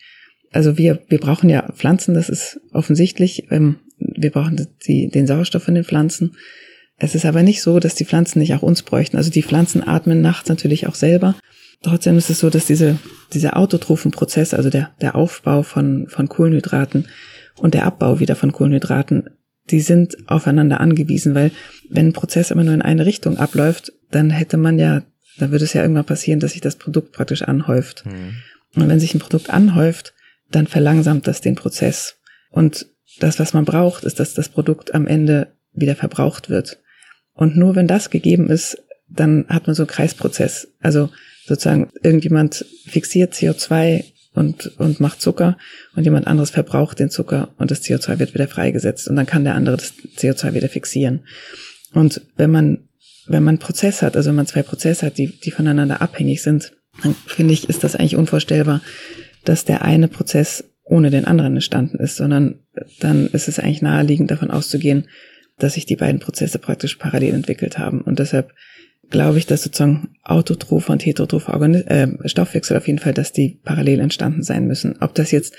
[0.51, 3.47] Also wir, wir brauchen ja Pflanzen, das ist offensichtlich.
[3.51, 6.35] Ähm, wir brauchen die, den Sauerstoff von den Pflanzen.
[6.97, 9.17] Es ist aber nicht so, dass die Pflanzen nicht auch uns bräuchten.
[9.17, 11.35] Also die Pflanzen atmen nachts natürlich auch selber.
[11.83, 12.97] Trotzdem ist es so, dass diese,
[13.33, 17.07] dieser Autotrophenprozess, also der, der Aufbau von, von Kohlenhydraten
[17.55, 19.29] und der Abbau wieder von Kohlenhydraten,
[19.69, 21.51] die sind aufeinander angewiesen, weil
[21.89, 25.03] wenn ein Prozess immer nur in eine Richtung abläuft, dann hätte man ja,
[25.37, 28.05] dann würde es ja irgendwann passieren, dass sich das Produkt praktisch anhäuft.
[28.05, 28.35] Mhm.
[28.75, 30.13] Und wenn sich ein Produkt anhäuft,
[30.51, 32.15] dann verlangsamt das den Prozess.
[32.49, 32.87] Und
[33.19, 36.79] das, was man braucht, ist, dass das Produkt am Ende wieder verbraucht wird.
[37.33, 40.69] Und nur wenn das gegeben ist, dann hat man so einen Kreisprozess.
[40.79, 41.09] Also
[41.47, 45.57] sozusagen irgendjemand fixiert CO2 und, und macht Zucker
[45.95, 49.43] und jemand anderes verbraucht den Zucker und das CO2 wird wieder freigesetzt und dann kann
[49.43, 51.21] der andere das CO2 wieder fixieren.
[51.93, 52.89] Und wenn man,
[53.25, 56.73] wenn man Prozess hat, also wenn man zwei Prozesse hat, die, die voneinander abhängig sind,
[57.01, 58.81] dann finde ich, ist das eigentlich unvorstellbar,
[59.45, 62.59] dass der eine Prozess ohne den anderen entstanden ist, sondern
[62.99, 65.07] dann ist es eigentlich naheliegend davon auszugehen,
[65.57, 68.01] dass sich die beiden Prozesse praktisch parallel entwickelt haben.
[68.01, 68.51] Und deshalb
[69.09, 73.59] glaube ich, dass sozusagen autotrophe und heterotrophe Organis äh, Stoffwechsel auf jeden Fall, dass die
[73.63, 74.95] parallel entstanden sein müssen.
[74.99, 75.55] Ob das jetzt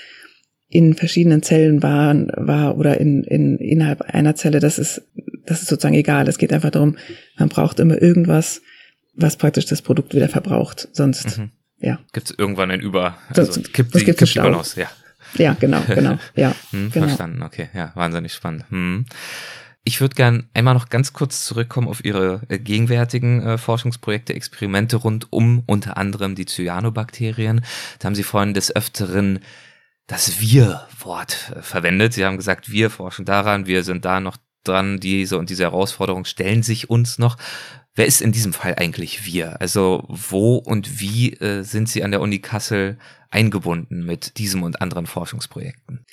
[0.67, 5.01] in verschiedenen Zellen war, war oder in, in, innerhalb einer Zelle, das ist,
[5.45, 6.27] das ist sozusagen egal.
[6.27, 6.97] Es geht einfach darum,
[7.37, 8.61] man braucht immer irgendwas,
[9.15, 10.87] was praktisch das Produkt wieder verbraucht.
[10.91, 11.49] Sonst, mhm.
[11.79, 11.99] ja.
[12.13, 14.89] Gibt es irgendwann ein Über, also Sonst, kippt die, kippt die Balance, ja.
[15.35, 16.55] Ja, genau, genau, ja.
[16.71, 17.07] hm, genau.
[17.07, 18.65] Verstanden, okay, ja, wahnsinnig spannend.
[18.69, 19.05] Hm.
[19.89, 24.97] Ich würde gern einmal noch ganz kurz zurückkommen auf Ihre äh, gegenwärtigen äh, Forschungsprojekte, Experimente
[24.97, 27.65] rund um unter anderem die Cyanobakterien.
[27.97, 29.39] Da haben Sie vorhin des Öfteren
[30.05, 32.13] das Wir-Wort äh, verwendet.
[32.13, 36.25] Sie haben gesagt, wir forschen daran, wir sind da noch dran, diese und diese Herausforderungen
[36.25, 37.37] stellen sich uns noch.
[37.95, 39.59] Wer ist in diesem Fall eigentlich wir?
[39.59, 42.99] Also wo und wie äh, sind Sie an der Uni Kassel
[43.31, 46.05] eingebunden mit diesem und anderen Forschungsprojekten?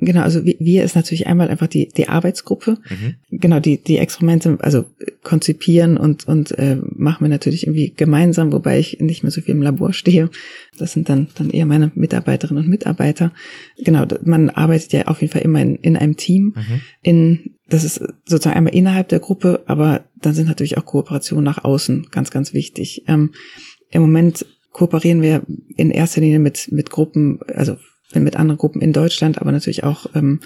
[0.00, 2.78] Genau, also wir ist natürlich einmal einfach die, die Arbeitsgruppe.
[2.88, 3.14] Mhm.
[3.30, 4.84] Genau, die, die Experimente, also
[5.24, 9.56] konzipieren und, und äh, machen wir natürlich irgendwie gemeinsam, wobei ich nicht mehr so viel
[9.56, 10.30] im Labor stehe.
[10.78, 13.32] Das sind dann, dann eher meine Mitarbeiterinnen und Mitarbeiter.
[13.76, 16.54] Genau, man arbeitet ja auf jeden Fall immer in, in einem Team.
[16.56, 16.80] Mhm.
[17.02, 21.64] In, das ist sozusagen einmal innerhalb der Gruppe, aber dann sind natürlich auch Kooperationen nach
[21.64, 23.02] außen ganz, ganz wichtig.
[23.08, 23.32] Ähm,
[23.90, 25.42] Im Moment kooperieren wir
[25.76, 27.76] in erster Linie mit, mit Gruppen, also
[28.14, 30.40] mit anderen Gruppen in Deutschland, aber natürlich auch, ähm,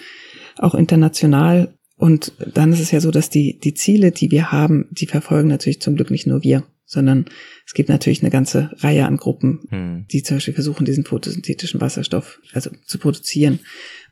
[0.59, 1.75] auch international.
[1.97, 5.49] Und dann ist es ja so, dass die, die Ziele, die wir haben, die verfolgen
[5.49, 7.27] natürlich zum Glück nicht nur wir, sondern
[7.67, 10.07] es gibt natürlich eine ganze Reihe an Gruppen, hm.
[10.11, 13.61] die zum Beispiel versuchen, diesen photosynthetischen Wasserstoff also zu produzieren.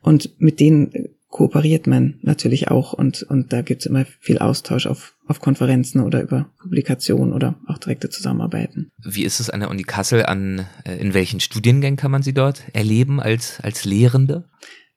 [0.00, 5.14] Und mit denen kooperiert man natürlich auch und, und da gibt's immer viel Austausch auf,
[5.30, 8.90] auf Konferenzen oder über Publikationen oder auch direkte Zusammenarbeiten.
[9.02, 10.26] Wie ist es an der Uni Kassel?
[10.26, 14.48] An äh, in welchen Studiengängen kann man sie dort erleben als, als Lehrende?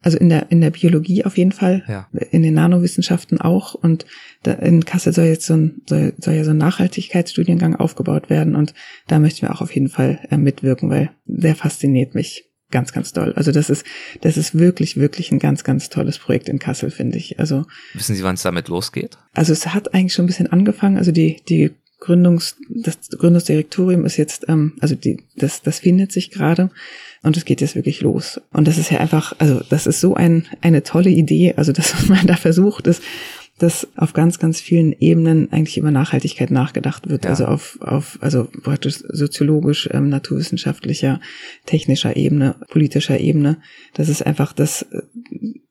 [0.02, 2.08] Also in der, in der Biologie auf jeden Fall, ja.
[2.32, 3.74] in den Nanowissenschaften auch.
[3.74, 4.06] Und
[4.42, 8.56] da in Kassel soll jetzt so ein, soll, soll ja so ein Nachhaltigkeitsstudiengang aufgebaut werden.
[8.56, 8.74] Und
[9.08, 13.14] da möchten wir auch auf jeden Fall äh, mitwirken, weil der fasziniert mich ganz, ganz
[13.14, 13.32] toll.
[13.38, 13.86] Also das ist,
[14.22, 17.40] das ist wirklich, wirklich ein ganz, ganz tolles Projekt in Kassel, finde ich.
[17.40, 19.18] Also wissen Sie, wann es damit losgeht?
[19.34, 20.98] Also es hat eigentlich schon ein bisschen angefangen.
[20.98, 21.72] Also die die
[22.04, 26.70] Gründungs, das Gründungsdirektorium ist jetzt, ähm, also die, das, das findet sich gerade
[27.22, 28.42] und es geht jetzt wirklich los.
[28.52, 31.54] Und das ist ja einfach, also das ist so ein, eine tolle Idee.
[31.56, 33.02] Also das, was man da versucht, ist
[33.60, 37.26] dass auf ganz, ganz vielen Ebenen eigentlich über Nachhaltigkeit nachgedacht wird.
[37.26, 37.30] Ja.
[37.30, 41.22] Also auf, auf, also praktisch soziologisch, ähm, naturwissenschaftlicher,
[41.66, 43.60] technischer Ebene, politischer Ebene.
[43.94, 44.88] Das ist einfach das,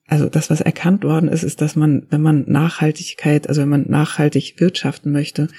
[0.07, 3.85] also das, was erkannt worden ist, ist, dass man, wenn man Nachhaltigkeit, also wenn man
[3.89, 5.49] nachhaltig wirtschaften möchte,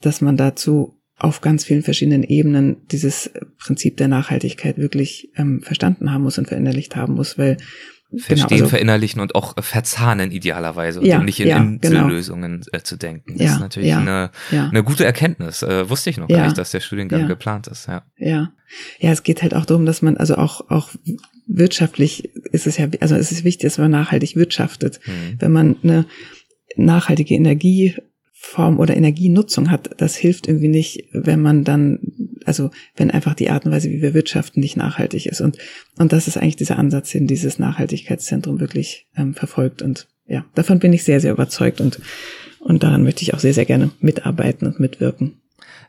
[0.00, 6.12] dass man dazu auf ganz vielen verschiedenen Ebenen dieses Prinzip der Nachhaltigkeit wirklich ähm, verstanden
[6.12, 7.56] haben muss und verinnerlicht haben muss, weil
[8.16, 12.78] Verstehen, genau, also, verinnerlichen und auch verzahnen idealerweise ja, und nicht in ja, Insellösungen genau.
[12.78, 13.34] äh, zu denken.
[13.36, 14.68] Das ja, ist natürlich ja, eine, ja.
[14.68, 15.62] eine gute Erkenntnis.
[15.62, 17.86] Äh, wusste ich noch gar nicht, dass der Studiengang geplant ist.
[17.86, 18.02] Ja.
[18.16, 18.50] ja,
[18.98, 20.88] ja, es geht halt auch darum, dass man also auch auch
[21.46, 25.00] wirtschaftlich ist es ja, also es ist wichtig, dass man nachhaltig wirtschaftet.
[25.04, 25.36] Mhm.
[25.38, 26.06] Wenn man eine
[26.76, 32.07] nachhaltige Energieform oder Energienutzung hat, das hilft irgendwie nicht, wenn man dann
[32.48, 35.40] also wenn einfach die Art und Weise, wie wir wirtschaften, nicht nachhaltig ist.
[35.40, 35.58] Und,
[35.98, 39.82] und das ist eigentlich dieser Ansatz, den dieses Nachhaltigkeitszentrum wirklich ähm, verfolgt.
[39.82, 42.00] Und ja, davon bin ich sehr, sehr überzeugt und,
[42.58, 45.40] und daran möchte ich auch sehr, sehr gerne mitarbeiten und mitwirken.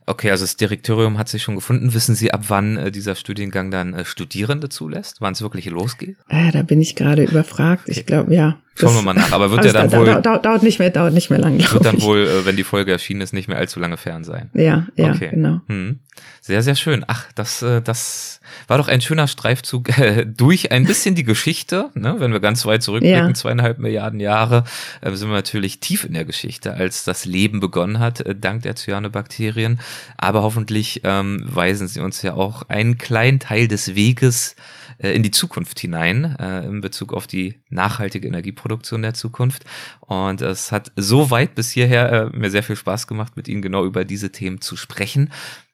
[0.06, 1.94] Okay, also das Direktorium hat sich schon gefunden.
[1.94, 5.18] Wissen Sie, ab wann äh, dieser Studiengang dann äh, Studierende zulässt?
[5.22, 6.18] Wann es wirklich losgeht?
[6.30, 7.84] Äh, da bin ich gerade überfragt.
[7.84, 7.92] Okay.
[7.92, 8.60] Ich glaube, ja.
[8.80, 9.32] Schauen wir mal nach.
[9.32, 10.22] Aber wird ja dann da, wohl.
[10.22, 11.60] Dauert, dauert nicht mehr, dauert nicht mehr lang.
[11.60, 12.04] Wird dann ich.
[12.04, 14.50] wohl, äh, wenn die Folge erschienen ist, nicht mehr allzu lange fern sein.
[14.54, 15.30] Ja, ja, okay.
[15.32, 15.62] genau.
[15.68, 16.00] Hm.
[16.42, 17.04] Sehr, sehr schön.
[17.08, 21.90] Ach, das, äh, das war doch ein schöner Streifzug äh, durch ein bisschen die Geschichte.
[21.94, 22.16] Ne?
[22.20, 23.34] Wenn wir ganz weit zurückblicken, ja.
[23.34, 24.64] zweieinhalb Milliarden Jahre,
[25.02, 28.64] äh, sind wir natürlich tief in der Geschichte, als das Leben begonnen hat, äh, dank
[28.64, 29.80] der Cyanobakterien.
[30.18, 34.56] Aber hoffentlich ähm, weisen sie uns ja auch einen kleinen Teil des Weges
[35.00, 39.66] äh, in die Zukunft hinein, äh, in Bezug auf die nachhaltige Energieproduktion der Zukunft.
[40.02, 43.62] Und es hat so weit bis hierher äh, mir sehr viel Spaß gemacht, mit Ihnen
[43.62, 45.32] genau über diese Themen zu sprechen.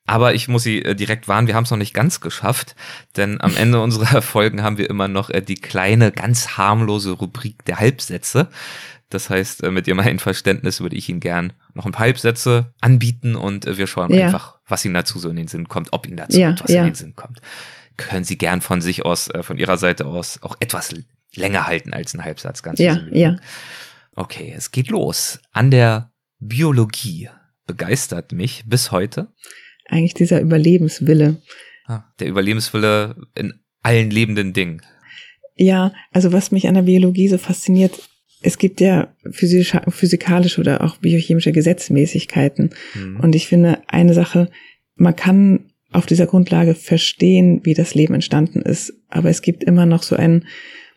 [0.08, 2.76] Aber ich muss Sie äh, direkt warnen, wir haben es noch nicht ganz geschafft,
[3.18, 7.66] denn am Ende unserer Folgen haben wir immer noch äh, die kleine, ganz harmlose Rubrik
[7.66, 8.48] der Halbsätze.
[9.10, 13.36] Das heißt, äh, mit Ihrem Einverständnis würde ich Ihnen gern noch ein paar Halbsätze anbieten
[13.36, 14.26] und wir schauen ja.
[14.26, 16.82] einfach, was Ihnen dazu so in den Sinn kommt, ob Ihnen dazu ja, etwas ja.
[16.82, 17.42] in den Sinn kommt.
[17.98, 20.94] Können Sie gern von sich aus, von Ihrer Seite aus auch etwas
[21.34, 23.38] länger halten als ein Halbsatz, ganz Ja, ja.
[24.16, 25.40] Okay, es geht los.
[25.52, 27.30] An der Biologie
[27.68, 29.28] begeistert mich bis heute
[29.88, 31.42] eigentlich dieser Überlebenswille.
[31.86, 34.82] Ah, der Überlebenswille in allen lebenden Dingen.
[35.56, 38.10] Ja, also was mich an der Biologie so fasziniert,
[38.42, 42.72] es gibt ja physikalische oder auch biochemische Gesetzmäßigkeiten.
[42.94, 43.20] Mhm.
[43.20, 44.50] Und ich finde eine Sache,
[44.96, 48.94] man kann auf dieser Grundlage verstehen, wie das Leben entstanden ist.
[49.10, 50.46] Aber es gibt immer noch so ein,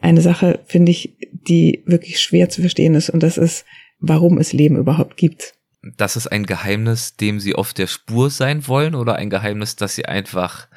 [0.00, 3.11] eine Sache, finde ich, die wirklich schwer zu verstehen ist.
[3.11, 3.64] Und das ist,
[4.00, 5.54] warum es Leben überhaupt gibt
[5.96, 9.94] das ist ein Geheimnis, dem sie auf der Spur sein wollen oder ein Geheimnis, das
[9.94, 10.68] sie einfach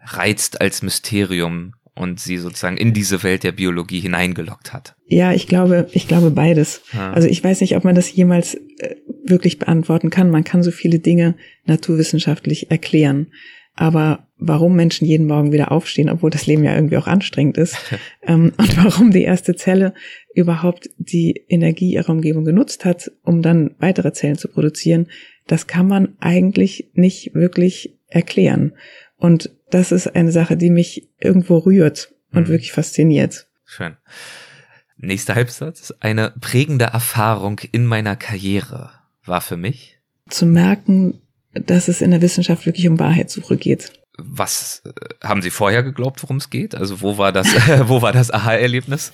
[0.00, 4.96] reizt als Mysterium und sie sozusagen in diese Welt der Biologie hineingelockt hat?
[5.06, 6.82] Ja, ich glaube, ich glaube beides.
[6.92, 7.12] Ja.
[7.12, 10.30] Also ich weiß nicht, ob man das jemals äh, wirklich beantworten kann.
[10.30, 13.28] Man kann so viele Dinge naturwissenschaftlich erklären.
[13.74, 17.76] Aber warum Menschen jeden Morgen wieder aufstehen, obwohl das Leben ja irgendwie auch anstrengend ist,
[18.22, 19.94] ähm, und warum die erste Zelle
[20.34, 25.06] überhaupt die Energie ihrer Umgebung genutzt hat, um dann weitere Zellen zu produzieren,
[25.46, 28.74] das kann man eigentlich nicht wirklich erklären.
[29.16, 32.52] Und das ist eine Sache, die mich irgendwo rührt und mhm.
[32.52, 33.46] wirklich fasziniert.
[33.64, 33.96] Schön.
[34.98, 35.94] Nächster Halbsatz.
[36.00, 38.90] Eine prägende Erfahrung in meiner Karriere
[39.24, 39.98] war für mich.
[40.28, 41.20] Zu merken,
[41.52, 43.92] dass es in der Wissenschaft wirklich um Wahrheitssuche geht.
[44.18, 46.74] Was äh, haben Sie vorher geglaubt, worum es geht?
[46.74, 47.48] Also wo war das,
[47.88, 49.12] wo war das Aha-Erlebnis?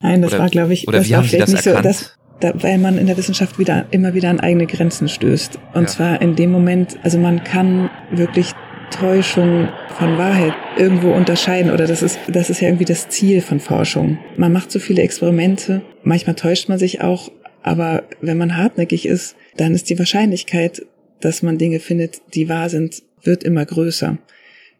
[0.00, 1.76] Nein, das oder, war, glaube ich, oder das wie haben Sie das erkannt?
[1.76, 5.58] So, dass, da, weil man in der Wissenschaft wieder immer wieder an eigene Grenzen stößt.
[5.74, 5.86] Und ja.
[5.86, 8.52] zwar in dem Moment, also man kann wirklich
[8.90, 13.58] Täuschung von Wahrheit irgendwo unterscheiden oder das ist, das ist ja irgendwie das Ziel von
[13.58, 14.18] Forschung.
[14.36, 17.30] Man macht so viele Experimente, manchmal täuscht man sich auch,
[17.62, 20.86] aber wenn man hartnäckig ist, dann ist die Wahrscheinlichkeit,
[21.20, 24.18] dass man Dinge findet, die wahr sind, wird immer größer.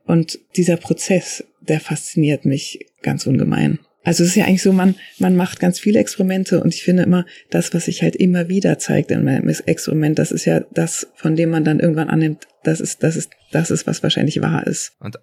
[0.05, 3.79] Und dieser Prozess, der fasziniert mich ganz ungemein.
[4.05, 7.05] Also es ist ja eigentlich so, man, man macht ganz viele Experimente und ich finde
[7.05, 11.07] immer, das, was sich halt immer wieder zeigt in meinem Experiment, das ist ja das,
[11.15, 14.67] von dem man dann irgendwann annimmt, das ist, das ist, das ist, was wahrscheinlich wahr
[14.67, 14.97] ist.
[14.99, 15.21] Und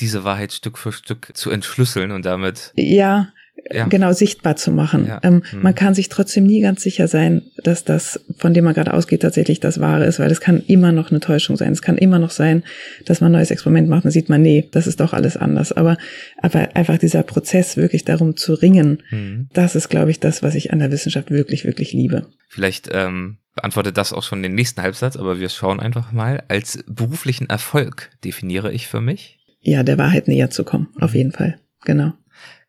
[0.00, 2.72] diese Wahrheit Stück für Stück zu entschlüsseln und damit.
[2.74, 3.32] Ja,
[3.70, 3.86] ja.
[3.86, 5.06] genau sichtbar zu machen.
[5.06, 5.20] Ja.
[5.22, 5.62] Ähm, hm.
[5.62, 9.22] Man kann sich trotzdem nie ganz sicher sein, dass das, von dem man gerade ausgeht,
[9.22, 11.72] tatsächlich das Wahre ist, weil es kann immer noch eine Täuschung sein.
[11.72, 12.64] Es kann immer noch sein,
[13.06, 15.72] dass man ein neues Experiment macht und sieht man, nee, das ist doch alles anders.
[15.72, 15.96] Aber,
[16.40, 19.48] aber einfach dieser Prozess, wirklich darum zu ringen, hm.
[19.52, 22.26] das ist, glaube ich, das, was ich an der Wissenschaft wirklich, wirklich liebe.
[22.48, 26.42] Vielleicht ähm, beantwortet das auch schon den nächsten Halbsatz, aber wir schauen einfach mal.
[26.48, 29.38] Als beruflichen Erfolg definiere ich für mich.
[29.60, 31.58] Ja, der Wahrheit näher zu kommen, auf jeden Fall.
[31.84, 32.12] Genau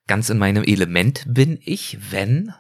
[0.08, 2.52] ganz in meinem Element bin ich, wenn?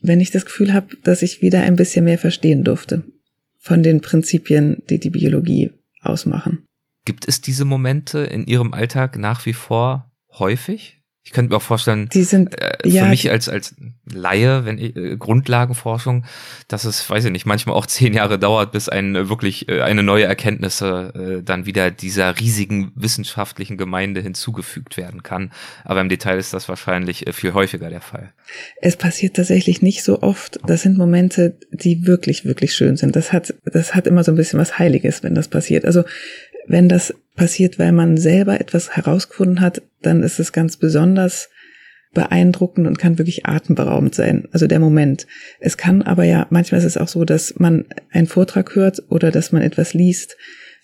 [0.00, 3.04] Wenn ich das Gefühl habe, dass ich wieder ein bisschen mehr verstehen durfte
[3.58, 5.70] von den Prinzipien, die die Biologie
[6.00, 6.64] ausmachen.
[7.04, 11.00] Gibt es diese Momente in Ihrem Alltag nach wie vor häufig?
[11.24, 13.76] Ich könnte mir auch vorstellen, die sind, äh, für ja, mich als, als
[14.12, 16.24] Laie, wenn ich, äh, Grundlagenforschung,
[16.68, 19.82] dass es, weiß ich nicht, manchmal auch zehn Jahre dauert, bis ein äh, wirklich äh,
[19.82, 25.52] eine neue Erkenntnisse äh, dann wieder dieser riesigen wissenschaftlichen Gemeinde hinzugefügt werden kann.
[25.84, 28.32] Aber im Detail ist das wahrscheinlich äh, viel häufiger der Fall.
[28.80, 30.58] Es passiert tatsächlich nicht so oft.
[30.66, 33.16] Das sind Momente, die wirklich, wirklich schön sind.
[33.16, 35.84] Das hat, das hat immer so ein bisschen was Heiliges, wenn das passiert.
[35.84, 36.04] Also
[36.66, 41.48] wenn das passiert, weil man selber etwas herausgefunden hat, dann ist es ganz besonders
[42.12, 44.48] beeindruckend und kann wirklich atemberaubend sein.
[44.52, 45.26] Also der Moment.
[45.60, 49.30] Es kann aber ja, manchmal ist es auch so, dass man einen Vortrag hört oder
[49.30, 50.36] dass man etwas liest,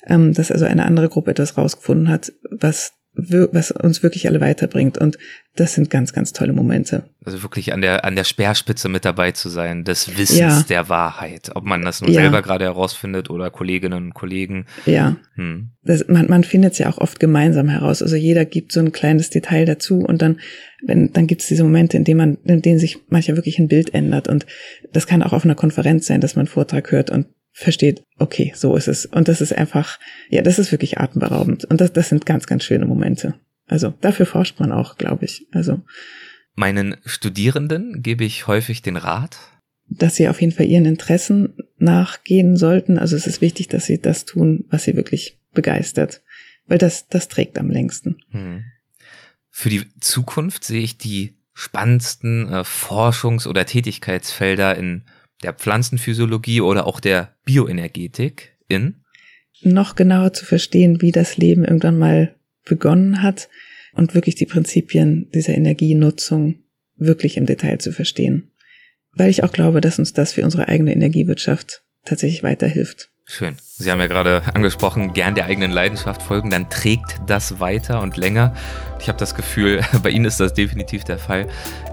[0.06, 4.98] ähm, dass also eine andere Gruppe etwas rausgefunden hat, was was uns wirklich alle weiterbringt.
[4.98, 5.18] Und
[5.56, 7.02] das sind ganz, ganz tolle Momente.
[7.24, 10.62] Also wirklich an der, an der Speerspitze mit dabei zu sein, des Wissens ja.
[10.68, 11.50] der Wahrheit.
[11.54, 12.20] Ob man das nun ja.
[12.20, 14.66] selber gerade herausfindet oder Kolleginnen und Kollegen.
[14.86, 15.16] Ja.
[15.34, 15.70] Hm.
[15.82, 18.02] Das, man, man findet es ja auch oft gemeinsam heraus.
[18.02, 20.38] Also jeder gibt so ein kleines Detail dazu und dann,
[20.86, 23.68] wenn, dann gibt es diese Momente, in denen man, in denen sich manchmal wirklich ein
[23.68, 24.28] Bild ändert.
[24.28, 24.46] Und
[24.92, 27.26] das kann auch auf einer Konferenz sein, dass man einen Vortrag hört und
[27.58, 29.04] versteht, okay, so ist es.
[29.04, 29.98] Und das ist einfach,
[30.30, 31.64] ja, das ist wirklich atemberaubend.
[31.64, 33.34] Und das, das sind ganz, ganz schöne Momente.
[33.66, 35.46] Also dafür forscht man auch, glaube ich.
[35.50, 35.82] Also
[36.54, 39.38] meinen Studierenden gebe ich häufig den Rat,
[39.88, 42.96] dass sie auf jeden Fall ihren Interessen nachgehen sollten.
[42.96, 46.22] Also es ist wichtig, dass sie das tun, was sie wirklich begeistert,
[46.66, 48.18] weil das das trägt am längsten.
[48.30, 48.64] Hm.
[49.50, 55.02] Für die Zukunft sehe ich die spannendsten äh, Forschungs- oder Tätigkeitsfelder in
[55.42, 59.02] der Pflanzenphysiologie oder auch der Bioenergetik in?
[59.62, 63.48] Noch genauer zu verstehen, wie das Leben irgendwann mal begonnen hat
[63.92, 66.62] und wirklich die Prinzipien dieser Energienutzung
[66.96, 68.50] wirklich im Detail zu verstehen.
[69.12, 73.10] Weil ich auch glaube, dass uns das für unsere eigene Energiewirtschaft tatsächlich weiterhilft.
[73.24, 73.56] Schön.
[73.80, 78.16] Sie haben ja gerade angesprochen, gern der eigenen Leidenschaft folgen, dann trägt das weiter und
[78.16, 78.52] länger.
[78.98, 81.46] Ich habe das Gefühl, bei Ihnen ist das definitiv der Fall.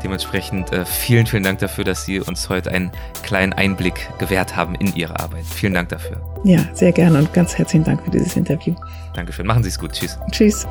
[0.04, 4.74] Dementsprechend äh, vielen, vielen Dank dafür, dass Sie uns heute einen kleinen Einblick gewährt haben
[4.76, 5.46] in Ihre Arbeit.
[5.46, 6.20] Vielen Dank dafür.
[6.44, 8.74] Ja, sehr gerne und ganz herzlichen Dank für dieses Interview.
[9.14, 9.46] Dankeschön.
[9.46, 9.94] Machen Sie es gut.
[9.94, 10.18] Tschüss.
[10.32, 10.68] Tschüss.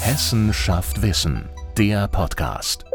[0.00, 1.48] Hessen schafft Wissen.
[1.78, 2.91] Der Podcast.